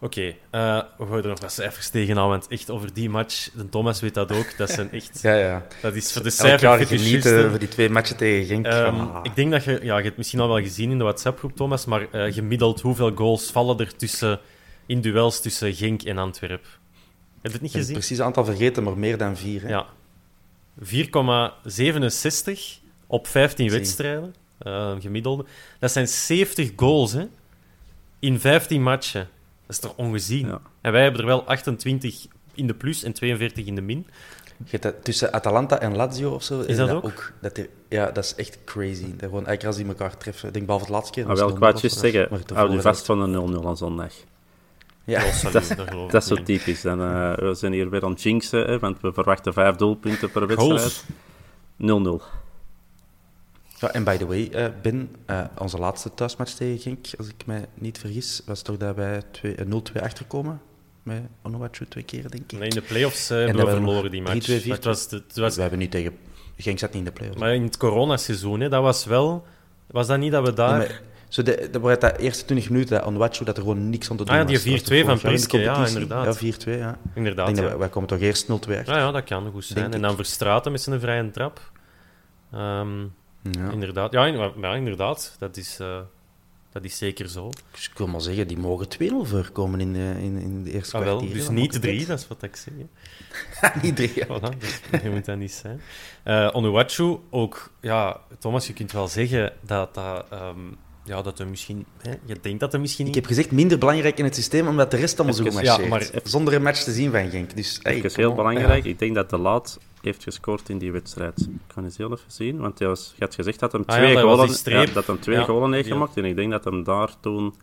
[0.00, 3.68] Oké, eh, we gooien er nog wat cijfers tegenaan, want echt over die match, de
[3.68, 5.18] Thomas weet dat ook, dat zijn echt...
[5.22, 5.66] Ja, ja.
[5.82, 7.20] Dat is voor de Elk jaar cijferfetischisten...
[7.30, 8.66] genieten voor die twee matchen tegen Genk.
[8.66, 9.20] Ehm, Ah.
[9.22, 11.56] Ik denk dat je, ja, je hebt het misschien al wel gezien in de WhatsApp-groep,
[11.56, 14.40] Thomas, maar eh, gemiddeld hoeveel goals vallen er tussen,
[14.86, 16.62] in duels tussen Genk en Antwerp?
[16.62, 16.70] Heb
[17.42, 17.96] je het niet het gezien?
[17.96, 19.62] precies aantal vergeten, maar meer dan vier.
[19.62, 19.68] Hè?
[19.68, 19.86] Ja.
[20.82, 20.86] 4,67
[23.06, 23.78] op 15 Zie.
[23.78, 25.44] wedstrijden, eh, gemiddelde.
[25.78, 27.26] Dat zijn 70 goals, hè?
[28.18, 29.28] In 15 matchen.
[29.66, 30.46] Dat is toch ongezien?
[30.46, 30.60] Ja.
[30.80, 34.06] En wij hebben er wel 28 in de plus en 42 in de min.
[34.64, 36.60] Je hebt dat tussen Atalanta en Lazio of zo.
[36.60, 37.32] Is dat ook?
[37.40, 39.10] dat ja, dat is echt crazy.
[39.10, 41.26] Dat gewoon, elke keer als die elkaar treffen, ik denk behalve het laatste keer.
[41.26, 43.76] Maar dat wel was 0-0 kwaadjes zeggen, maar hou je vast van een 0-0 aan
[43.76, 44.12] zondag.
[45.04, 45.76] Ja, Oh, salut,
[46.10, 46.80] dat- is zo typisch.
[46.82, 50.30] Dan, eh, we zijn hier weer aan het jinxen, hè, want we verwachten vijf doelpunten
[50.30, 50.80] per wedstrijd.
[50.80, 51.04] Goals.
[51.76, 52.22] 0-0.
[53.84, 57.46] Ja, en by the way, eh, Ben, eh, onze laatste thuismatch tegen Genk, als ik
[57.46, 60.60] mij niet vergis, was toch dat wij twee- eh, 0-2 achterkomen?
[61.02, 62.58] Met Onuachu twee keer, denk ik.
[62.58, 64.34] Nee, in de play-offs En hebben we verloren die match.
[64.34, 64.72] 3-2, 4-2.
[64.72, 66.16] Het was, het was We hebben niet tegen...
[66.56, 67.40] Genk zat niet in de play-offs.
[67.40, 69.46] Maar in het coronaseizoen, hè, dat was wel...
[69.86, 70.78] Was dat niet dat we daar...
[70.78, 71.00] Nee, maar
[71.34, 74.40] zo de, de, eerste 20 minuten, dat dat er gewoon niks aan te doen Ah
[74.40, 74.64] ja, die was.
[74.64, 76.40] Dat was 4-2 toch van Priske, ja, inderdaad.
[76.40, 76.90] Ja, 4-2, ja.
[76.90, 77.70] Ik Inderdaad, denk dat ja.
[77.70, 78.84] wij, wij komen toch eerst 0-2 achter.
[78.86, 79.78] Ja, ja, dat kan goed zijn.
[79.78, 80.06] Denk En ik.
[80.06, 81.60] dan Verstraten met zijn vrije trap.
[82.52, 83.04] Ehm,
[83.50, 83.70] Ja.
[83.70, 84.12] Inderdaad.
[84.12, 85.36] Ja, in- ja, inderdaad.
[85.38, 86.00] Dat is, eh,
[86.72, 87.50] dat is zeker zo.
[87.72, 90.96] Dus ik wil maar zeggen, die mogen 2-0 voorkomen in de, in, in de eerste
[90.96, 91.36] Ah, wel, kwartier.
[91.36, 92.74] dus niet dat drie, maakt dat is wat ik zeg.
[93.82, 94.26] niet drie, ja.
[94.26, 95.80] Voilà, dus je moet dat niet zijn.
[96.22, 97.70] Eh Onuachu, ook...
[97.80, 100.26] Ja, Thomas, je kunt wel zeggen dat dat...
[100.30, 100.58] ehm,
[101.04, 101.86] ja, dat er misschien...
[101.98, 104.90] Hè, je denkt dat er misschien Ik heb gezegd minder belangrijk in het systeem, omdat
[104.90, 106.12] de rest allemaal zo goed Even- ja, marcheert.
[106.12, 107.56] maar- Zonder een match te zien van Genk.
[107.56, 108.84] Dus, hey, heel belangrijk.
[108.84, 108.90] ja.
[108.90, 111.40] Ik denk dat de Laat heeft gescoord in die wedstrijd.
[111.40, 113.96] Ik kan eens heel even zien, want hij was, je had gezegd dat hem Ah
[113.96, 114.14] ja, twee,
[114.74, 116.16] ja, dat hem twee Ja, goalen heeft gemaakt.
[116.16, 117.54] En ik denk dat hem daar toen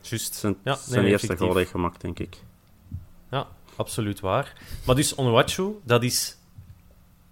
[0.00, 0.34] Juist.
[0.34, 2.36] zijn, Ja, nee, zijn nee, eerste goal heeft gemaakt, denk ik.
[3.30, 3.46] Ja,
[3.76, 4.52] absoluut waar.
[4.86, 6.36] Maar dus Onuachu, dat is...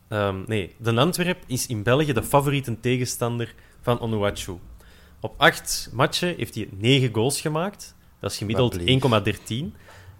[0.09, 4.53] ehm, nee, de Antwerp is in België de favoriete tegenstander van Onuachu.
[5.27, 7.95] Op acht matchen heeft hij negen goals gemaakt.
[8.21, 9.65] Dat is gemiddeld Wat 1,13.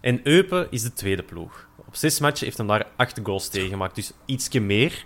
[0.01, 1.69] En Eupen is de tweede ploeg.
[1.77, 5.05] Op zes matchen heeft hij daar acht goals tegen gemaakt, dus ietsje meer.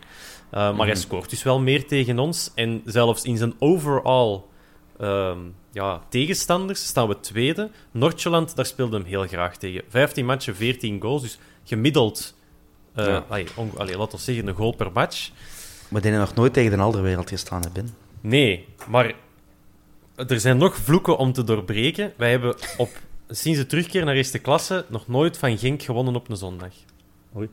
[0.55, 2.51] Uh, maar hij scoort dus wel meer tegen ons.
[2.55, 4.41] En zelfs in zijn overall
[4.99, 5.39] ehm,
[5.73, 7.71] ja, tegenstanders staan we tweede.
[7.91, 9.83] Noordjylland, daar speelde hem heel graag tegen.
[9.89, 12.35] 15 matchen, 14 goals, dus gemiddeld...
[12.97, 13.25] Uh, Ja.
[13.29, 15.31] allee, on- allee, laten we zeggen, een goal per match.
[15.89, 17.95] Maar die hebben nog nooit tegen de andere wereld gestaan, hè, Ben?
[18.21, 19.15] Nee, maar
[20.29, 22.13] er zijn nog vloeken om te doorbreken.
[22.17, 22.91] Wij hebben op,
[23.29, 26.73] sinds de terugkeer naar eerste klasse nog nooit van Genk gewonnen op een zondag.
[27.37, 27.49] Oei.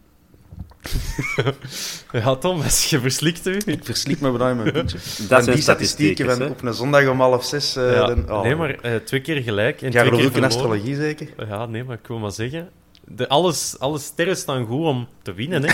[2.11, 3.57] ja, Thomas, je verslikt u.
[3.65, 4.97] Ik versliep me bijna in mijn puntje.
[5.27, 7.75] Dat zijn die statistieken van op een zondag om half zes.
[7.75, 8.41] eh, Ja, dan- oh.
[8.43, 11.27] Nee, maar eh, twee keer gelijk en Jij twee keer in astrologie, zeker?
[11.47, 12.69] Ja, nee, maar ik wil maar zeggen...
[13.09, 15.73] De, alles, alle sterren staan goed om te winnen, hè.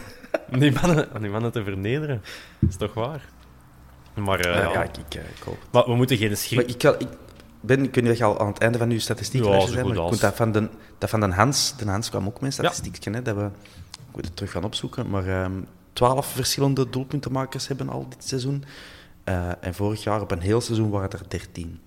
[0.52, 2.22] om, die mannen, om die mannen te vernederen.
[2.58, 3.20] Dat is toch waar?
[4.24, 4.82] Maar, eh, Ja, ja.
[4.82, 5.58] ik, ik, eh, ik hoop.
[5.70, 6.58] maar we moeten geen schrik...
[6.58, 7.08] Maar ik, kan- ik
[7.60, 9.84] ben, ik weet niet of je al aan het einde van uw statistiek Ja, zijn,
[9.84, 12.42] goed maar ik dat van de, dat van de Hans, de Hans kwam ook met
[12.42, 13.42] een statistiekje, hè, dat we,
[13.92, 15.52] ik moet het terug gaan opzoeken, maar ehm,
[15.92, 18.64] twaalf verschillende doelpuntenmakers hebben al dit seizoen.
[19.24, 21.80] Eh, en vorig jaar op een heel seizoen waren er dertien.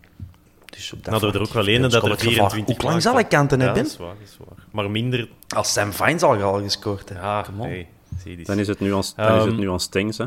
[0.66, 2.34] Dus op dat Nou, er ook wel heeft dat er het gevaar.
[2.52, 3.84] 24 Hoe lang zal ik kanten Ja, hebben?
[3.84, 4.66] dat is waar, dat is waar.
[4.72, 5.30] Maar minder...
[5.56, 7.22] Als Sam Vines al al gescoord heeft.
[7.22, 7.88] Ja, nee.
[8.24, 8.44] Zie.
[8.46, 10.26] Dan is het nu ons, dan is het Ehm, nu Stings, hè.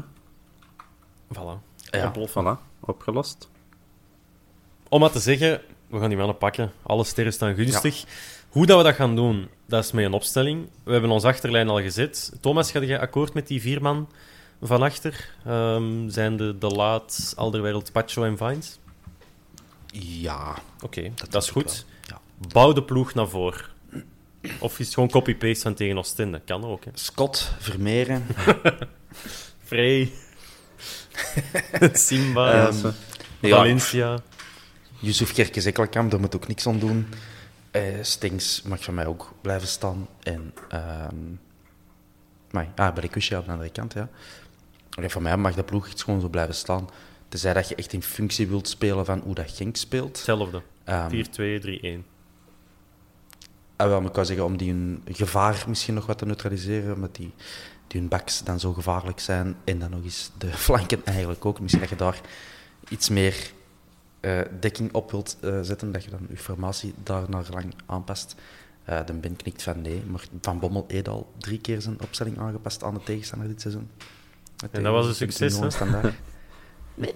[1.34, 1.73] Voilà.
[1.96, 2.12] Ja.
[2.28, 3.48] Voilà, opgelost.
[4.88, 6.72] Om maar te zeggen, we gaan die mannen pakken.
[6.82, 8.04] Alle sterren staan gunstig.
[8.48, 10.68] Hoe dat we dat gaan doen, dat is met een opstelling.
[10.84, 12.32] We hebben ons achterlijn al gezet.
[12.40, 14.08] Thomas, ga je akkoord met die vier man
[14.62, 15.30] van achter?
[15.46, 18.78] Ehm, zijn de De Laat, Alderwereld, Pacho en Vines?
[19.96, 21.84] Ja, Oké, dat, is goed.
[22.08, 22.18] wel.
[22.52, 23.64] Bouw de ploeg naar voren.
[24.60, 26.40] Of is het gewoon copy-paste van tegen Oostende?
[26.44, 26.90] Kan ook, hè.
[26.94, 28.26] Scott, Vermeeren.
[29.64, 30.12] Frey.
[31.92, 32.54] Simba.
[32.54, 32.72] Ja,
[33.40, 34.22] Valencia.
[34.98, 37.06] Yusuf Kerkes Ekkelkamp, daar moet ook niks aan doen.
[37.70, 40.08] Eh Stings mag van mij ook blijven staan.
[40.22, 41.16] En, ehm
[42.50, 44.08] maar, ah, Berikusje aan de andere kant, ja.
[44.90, 46.88] Allee, van mij mag de ploeg echt gewoon zo blijven staan.
[47.28, 50.16] Tenzij dat je echt in functie wilt spelen van hoe dat Genk speelt.
[50.16, 50.62] Hetzelfde.
[50.84, 52.04] Ehm 4-2, 3-1.
[53.76, 57.14] ah, wel, maar ik wou zeggen, om die gevaar misschien nog wat te neutraliseren, omdat
[57.16, 57.32] die,
[57.94, 59.56] die hun backs dan zo gevaarlijk zijn.
[59.64, 61.60] En dan nog eens de flanken eigenlijk ook.
[61.60, 62.20] Misschien dat je daar
[62.88, 63.52] iets meer
[64.20, 68.34] eh, dekking op wilt eh, zetten, dat je dan je formatie daar naar lang aanpast.
[68.84, 72.38] Eh de Ben knikt van nee, maar Van Bommel heeft al drie keer zijn opstelling
[72.38, 73.90] aangepast aan de tegenstander dit seizoen.
[74.70, 75.70] En dat was een succes, hè?
[75.70, 76.14] Standaard.
[76.96, 77.12] Nee,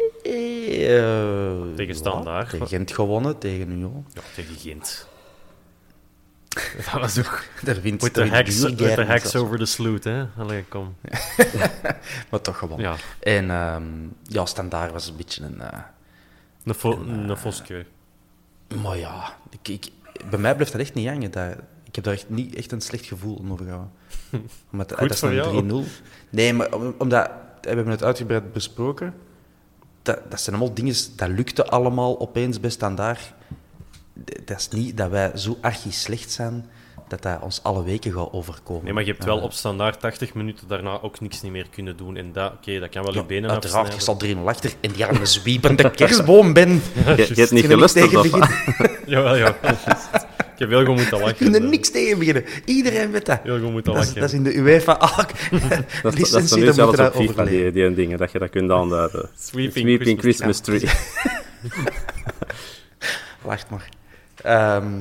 [1.76, 2.50] Tegen Standaard.
[2.50, 4.06] tegen Gent gewonnen, tegen Union.
[4.14, 5.08] Ja, tegen Gent.
[6.92, 7.42] Dat was ook...
[7.62, 9.46] Daar wint With the daar wint hacks, with the Buurgerden hacks zelfs.
[9.46, 10.24] over the sloot, hè.
[10.38, 10.94] Allee, kom.
[12.30, 12.86] Maar toch gewonnen.
[12.90, 13.84] Ja, En ehm,
[14.22, 15.60] ja, Standaard was een beetje een...
[15.60, 15.78] eh,
[16.64, 17.84] een, Voskeu.
[18.82, 19.88] maar ja, ik, ik,
[20.30, 21.30] bij mij blijft dat echt niet hangen.
[21.30, 23.86] Dat, ik heb daar echt niet echt een slecht gevoel over gehad.
[24.72, 25.88] Omdat, Goed dat is voor een 3-0.
[26.30, 27.30] Nee, maar om- omdat...
[27.60, 29.14] We hebben het uitgebreid besproken.
[30.02, 30.94] Dat, dat zijn allemaal dingen...
[31.16, 33.32] Dat lukte allemaal opeens bij Standaard.
[34.44, 36.66] Dat is niet dat wij zo archisch slecht zijn...
[37.08, 38.84] dat dat ons alle weken gaat overkomen.
[38.84, 41.66] Nee, maar je hebt wel Eh, op standaard 80 minuten daarna ook niks niet meer
[41.70, 42.16] kunnen doen.
[42.16, 44.36] En dat, oké, dat kan wel je ja, benen Uiteraard, je afsnijden.
[44.36, 46.68] zal 3-0 achter en die arme zwiepende kerstboom ben.
[46.94, 47.62] Je, je hebt niet
[47.92, 48.40] tegen of wat?
[48.40, 48.48] beginnen.
[49.06, 49.56] Jawel, ja.
[50.52, 51.36] Ik heb heel goed moeten lachen.
[51.36, 52.44] kunnen er niks tegen beginnen.
[52.64, 53.40] Iedereen weet dat.
[53.42, 54.20] Heel goed moeten Dat is, lachen.
[54.20, 55.30] dat is in de UEFA ook.
[55.60, 58.50] Dat, dat is licentie, nu dat zelfs op FIFA, die, die dingen, dat je dat
[58.50, 59.28] kunt aanduiden.
[59.38, 60.82] Sweeping Christmas, Christmas Tree.
[63.42, 63.88] Wacht maar.
[64.42, 65.00] Ehm,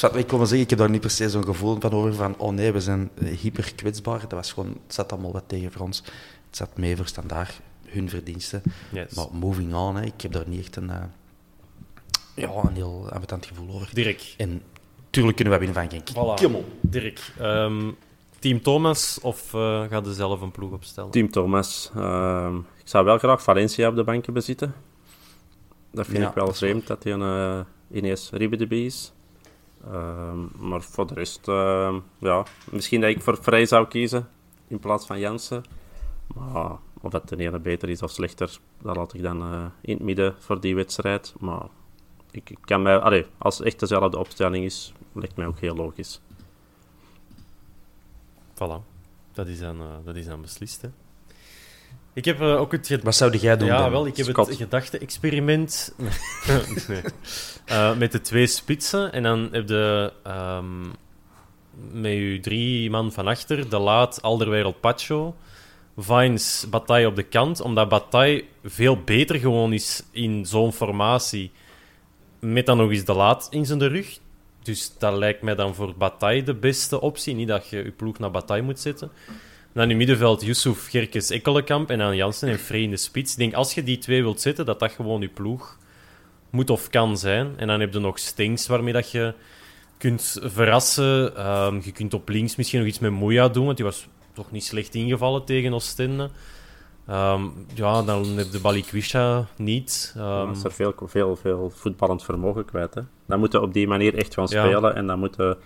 [0.00, 2.14] wat ik wil maar zeggen, ik heb daar niet per se zo'n gevoel van over
[2.14, 4.20] van oh nee, we zijn eh, hyper kwetsbaar.
[4.20, 6.02] Dat was gewoon, het zat allemaal wat tegen voor ons.
[6.46, 8.62] Het zat mee voor standaard, hun verdiensten.
[8.92, 9.14] Yes.
[9.14, 11.02] Maar moving on, hè, ik heb daar niet echt een, eh,
[12.34, 13.88] ja, een heel ambetant gevoel over.
[13.94, 14.34] Dirk.
[14.36, 14.62] En
[15.10, 16.10] tuurlijk kunnen we winnen van Genk.
[16.10, 16.42] Voilà.
[16.44, 16.64] Kom op.
[16.80, 17.32] Dirk.
[17.38, 17.90] ehm,
[18.38, 21.10] team Thomas of eh gaat er zelf een ploeg opstellen?
[21.10, 21.90] Team Thomas.
[21.96, 24.74] Ehm, ik zou wel graag Valencia op de banken bezitten.
[25.90, 29.12] Dat vind Ja, ik wel vreemd, dat hij een uh, Inees Ribedeby is.
[29.84, 34.28] Ehm, maar voor de rest, ehm, ja, misschien dat ik voor Vrij zou kiezen
[34.68, 35.64] in plaats van Jansen.
[36.34, 39.94] Maar of dat de ene beter is of slechter, dat laat ik dan eh, in
[39.94, 41.34] het midden voor die wedstrijd.
[41.38, 41.66] Maar
[42.30, 46.20] ik, ik kan mij, als het echt dezelfde opstelling is, lijkt mij ook heel logisch.
[48.54, 48.90] Voilà.
[49.32, 50.88] Dat is dan, eh, dat is dan beslist.
[52.14, 53.02] Ik heb eh, ook het...
[53.02, 53.90] Wat zou jij doen Ja, dan?
[53.90, 54.48] wel, ik heb Scott.
[54.48, 55.94] het gedachte-experiment
[56.88, 57.02] nee.
[57.64, 59.12] Eh, met de twee spitsen.
[59.12, 60.82] En dan heb je ehm,
[61.92, 65.34] met je drie man van achter, De Laat, Alderwereld, Pacho.
[65.96, 67.60] Vines, Bataille op de kant.
[67.60, 71.50] Omdat Bataille veel beter gewoon is in zo'n formatie.
[72.40, 74.18] met dan nog eens de laat in zijn rug.
[74.62, 77.34] Dus dat lijkt mij dan voor Bataille de beste optie.
[77.34, 79.10] Niet dat je je ploeg naar Bataille moet zetten.
[79.72, 83.32] Dan in middenveld Yusuf, Gerkes, Ekkelenkamp en dan Jansen en Frey in de spits.
[83.32, 85.78] Ik denk, als je die twee wilt zetten, dat dat gewoon je ploeg
[86.50, 87.52] moet of kan zijn.
[87.56, 89.34] En dan heb je nog Stings waarmee dat je
[89.98, 91.36] kunt verrassen.
[91.36, 94.50] Ehm, je kunt op links misschien nog iets met Moya doen, want die was toch
[94.50, 96.30] niet slecht ingevallen tegen Oostende.
[97.06, 97.42] Ehm,
[97.74, 100.14] ja, dan heb je Balikwisha niet.
[100.16, 102.94] Um, dan is er veel, veel, veel voetballend vermogen kwijt.
[102.94, 103.02] Hè?
[103.26, 104.94] Dan moet je op die manier echt gaan spelen.
[104.94, 105.56] En dan moet je,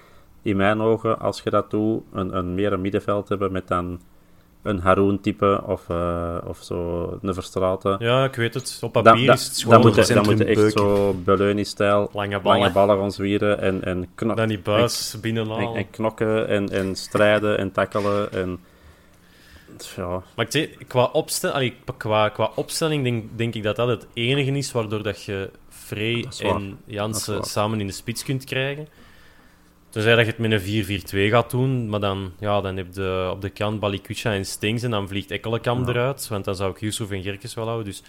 [0.47, 4.01] in mijn ogen, als je dat doet, een, een meer een middenveld hebben met dan
[4.63, 7.97] een Haroon-type of, uh, of zo, een Verstraten.
[7.99, 8.79] Ja, ik weet het.
[8.83, 12.41] Op papier da, is het Dan moet je, dan moet je echt zo Beleuni-stijl, lange
[12.41, 15.69] ballen, lange ballen gaan zwieren en, en, knok, dan die buis binnenhalen.
[15.69, 18.59] En, en, knokken en, en strijden en tackelen en...
[19.97, 20.23] Ja.
[20.37, 24.51] Maar ik zeg, qua, opstel, qua, qua opstelling denk, denk ik dat dat het enige
[24.51, 28.89] is waardoor dat je Frey en Jansen samen in de spits kunt krijgen.
[29.97, 33.29] Tenzij dat je het met een 4-4-2 gaat doen, maar dan, ja, dan heb je
[33.33, 35.93] op de kant Balikwisha en Stings en dan vliegt Ekkelenkamp ja.
[35.93, 37.87] eruit, want dan zou ik Yusuf en Gerkes wel houden.
[37.87, 38.03] Dus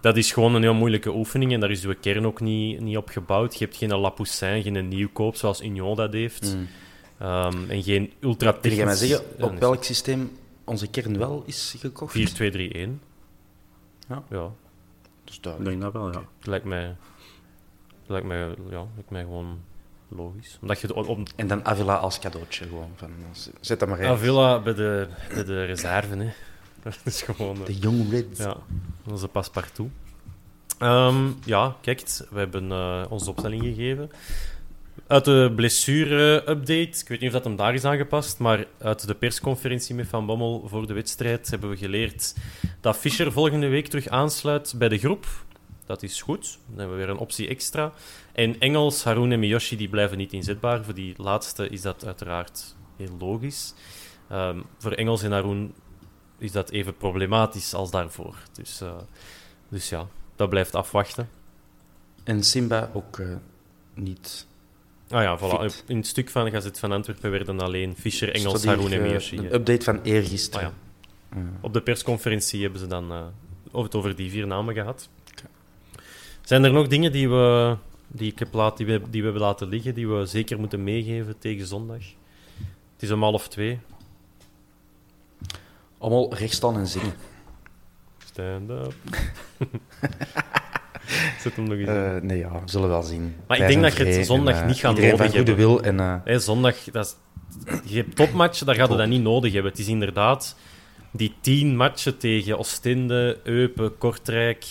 [0.00, 2.96] dat is gewoon een heel moeilijke oefening en daar is de kern ook niet, niet
[2.96, 3.58] op gebouwd.
[3.58, 6.54] Je hebt geen Lapoussin, geen nieuwkoop zoals Union dat heeft.
[6.54, 6.68] Mm.
[7.26, 11.74] Um, en geen ultra Kun je mij zeggen op welk systeem onze kern wel is
[11.78, 12.18] gekocht?
[12.18, 12.20] 4-2-3-1.
[14.08, 14.22] Ja.
[14.30, 14.50] ja.
[15.24, 16.22] Dus Ik denk dat wel, ja.
[16.42, 16.96] Lijkt mij,
[18.06, 18.38] lijkt mij,
[18.70, 19.58] ja, lijkt mij gewoon
[20.08, 20.58] logisch.
[20.60, 21.28] Omdat je op...
[21.36, 22.90] En dan Avila als cadeautje gewoon.
[22.96, 23.10] Van,
[23.60, 24.08] zet dat maar in.
[24.08, 26.30] Avila bij de, bij de reserve, hè.
[26.82, 27.58] Dat is gewoon...
[27.64, 28.38] De Young Reds.
[28.38, 28.56] Ja,
[29.06, 29.90] onze paspartout.
[30.82, 32.00] Um, ja, kijk,
[32.30, 34.10] we hebben uh, onze opstelling gegeven.
[35.06, 39.14] Uit de blessure-update, ik weet niet of dat hem daar is aangepast, maar uit de
[39.14, 42.34] persconferentie met Van Bommel voor de wedstrijd hebben we geleerd
[42.80, 45.26] dat Fischer volgende week terug aansluit bij de groep.
[45.88, 46.58] Dat is goed.
[46.66, 47.92] Dan hebben we weer een optie extra.
[48.32, 50.84] En Engels, Haroon en Miyoshi die blijven niet inzetbaar.
[50.84, 53.74] Voor die laatste is dat uiteraard heel logisch.
[54.32, 55.72] Um, voor Engels en Haroon
[56.38, 58.36] is dat even problematisch als daarvoor.
[58.52, 58.96] Dus, uh,
[59.68, 61.28] dus ja, dat blijft afwachten.
[62.24, 63.36] En Simba ook uh,
[63.94, 64.46] niet.
[65.10, 65.86] Ah ja, voilà.
[65.86, 69.38] in het stuk van Gazet van Antwerpen werden alleen Fischer, Engels, Haroon en Miyoshi.
[69.38, 70.66] Een update van eergisteren.
[70.66, 70.74] Ah,
[71.36, 71.42] ja.
[71.60, 75.08] Op de persconferentie hebben ze dan uh, het over die vier namen gehad.
[76.48, 77.76] Zijn er nog dingen die we,
[78.06, 80.84] die, ik heb laat, die, we, die we hebben laten liggen, die we zeker moeten
[80.84, 81.98] meegeven tegen zondag?
[82.92, 83.78] Het is om half twee.
[85.98, 87.12] Allemaal recht staan en zingen.
[88.18, 88.94] Stand up.
[91.40, 93.34] Zet hem nog eens uh, Nee, ja, we zullen wel zien.
[93.46, 95.56] Maar ik denk dat je het zondag en, uh, niet gaat nodig hebben.
[95.56, 96.14] Wil en, uh...
[96.24, 97.18] hey, zondag, dat
[97.64, 99.70] is, je hebt topmatchen, daar gaat je dat niet nodig hebben.
[99.70, 100.56] Het is inderdaad
[101.10, 104.66] die tien matchen tegen Oostende, Eupen, Kortrijk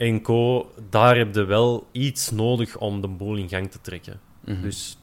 [0.00, 4.20] en co, daar heb je wel iets nodig om de boel in gang te trekken.
[4.40, 4.62] Mm -hmm.
[4.62, 4.98] Dus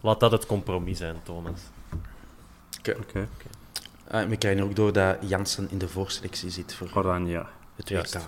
[0.00, 1.60] laat dat het compromis zijn, Thomas.
[2.78, 2.96] Oké.
[3.00, 3.26] Okay.
[4.08, 4.22] Okay.
[4.24, 7.46] Uh, we krijgen ook door dat Jansen in de voorselectie zit voor Oranje.
[7.76, 8.20] Het WK.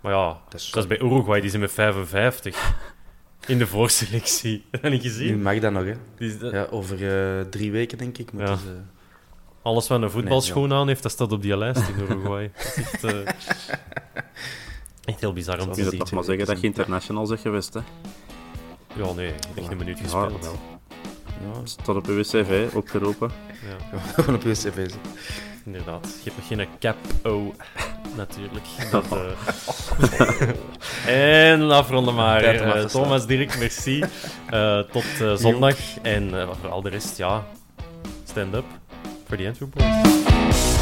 [0.00, 2.74] Maar ja, dat is, dat is bij Uruguay, die zijn met 55
[3.46, 4.64] in de voorselectie.
[4.70, 5.36] Heb je dat niet gezien?
[5.36, 5.94] Nu mag dat nog, hè?
[6.38, 6.52] Dat...
[6.52, 8.30] Ja, over uh, drie weken, denk ik.
[8.36, 8.56] Ja.
[8.56, 8.80] Ze...
[9.62, 12.50] Alles wat een voetbalschoen nee, aan heeft, dat staat op die lijst in Uruguay.
[12.54, 13.28] dat is echt, uh...
[15.04, 15.90] Echt heel bizar om te zien.
[15.90, 17.80] Je toch maar zeggen dat je international zegt geweest, hè?
[18.94, 20.44] Ja, nee, ik heb geen minuut gespeeld.
[20.44, 20.50] Ja,
[21.54, 21.60] ja.
[21.64, 23.30] Staat op uw cv, opgeroepen.
[23.90, 23.98] Ja.
[24.14, 24.90] Gewoon op uw cv
[25.64, 26.20] Inderdaad.
[26.24, 27.54] Je hebt nog geen cap-o,
[28.16, 28.64] natuurlijk.
[28.90, 29.04] Dat,
[31.06, 31.52] uh...
[31.52, 32.54] en afronden maar.
[32.54, 34.04] Uh, Thomas, Dirk, merci.
[34.50, 35.76] Uh, tot zondag.
[36.02, 36.30] En
[36.60, 37.46] voor al de rest, ja,
[38.24, 38.66] stand up
[39.26, 40.81] voor die Antwerp Boys.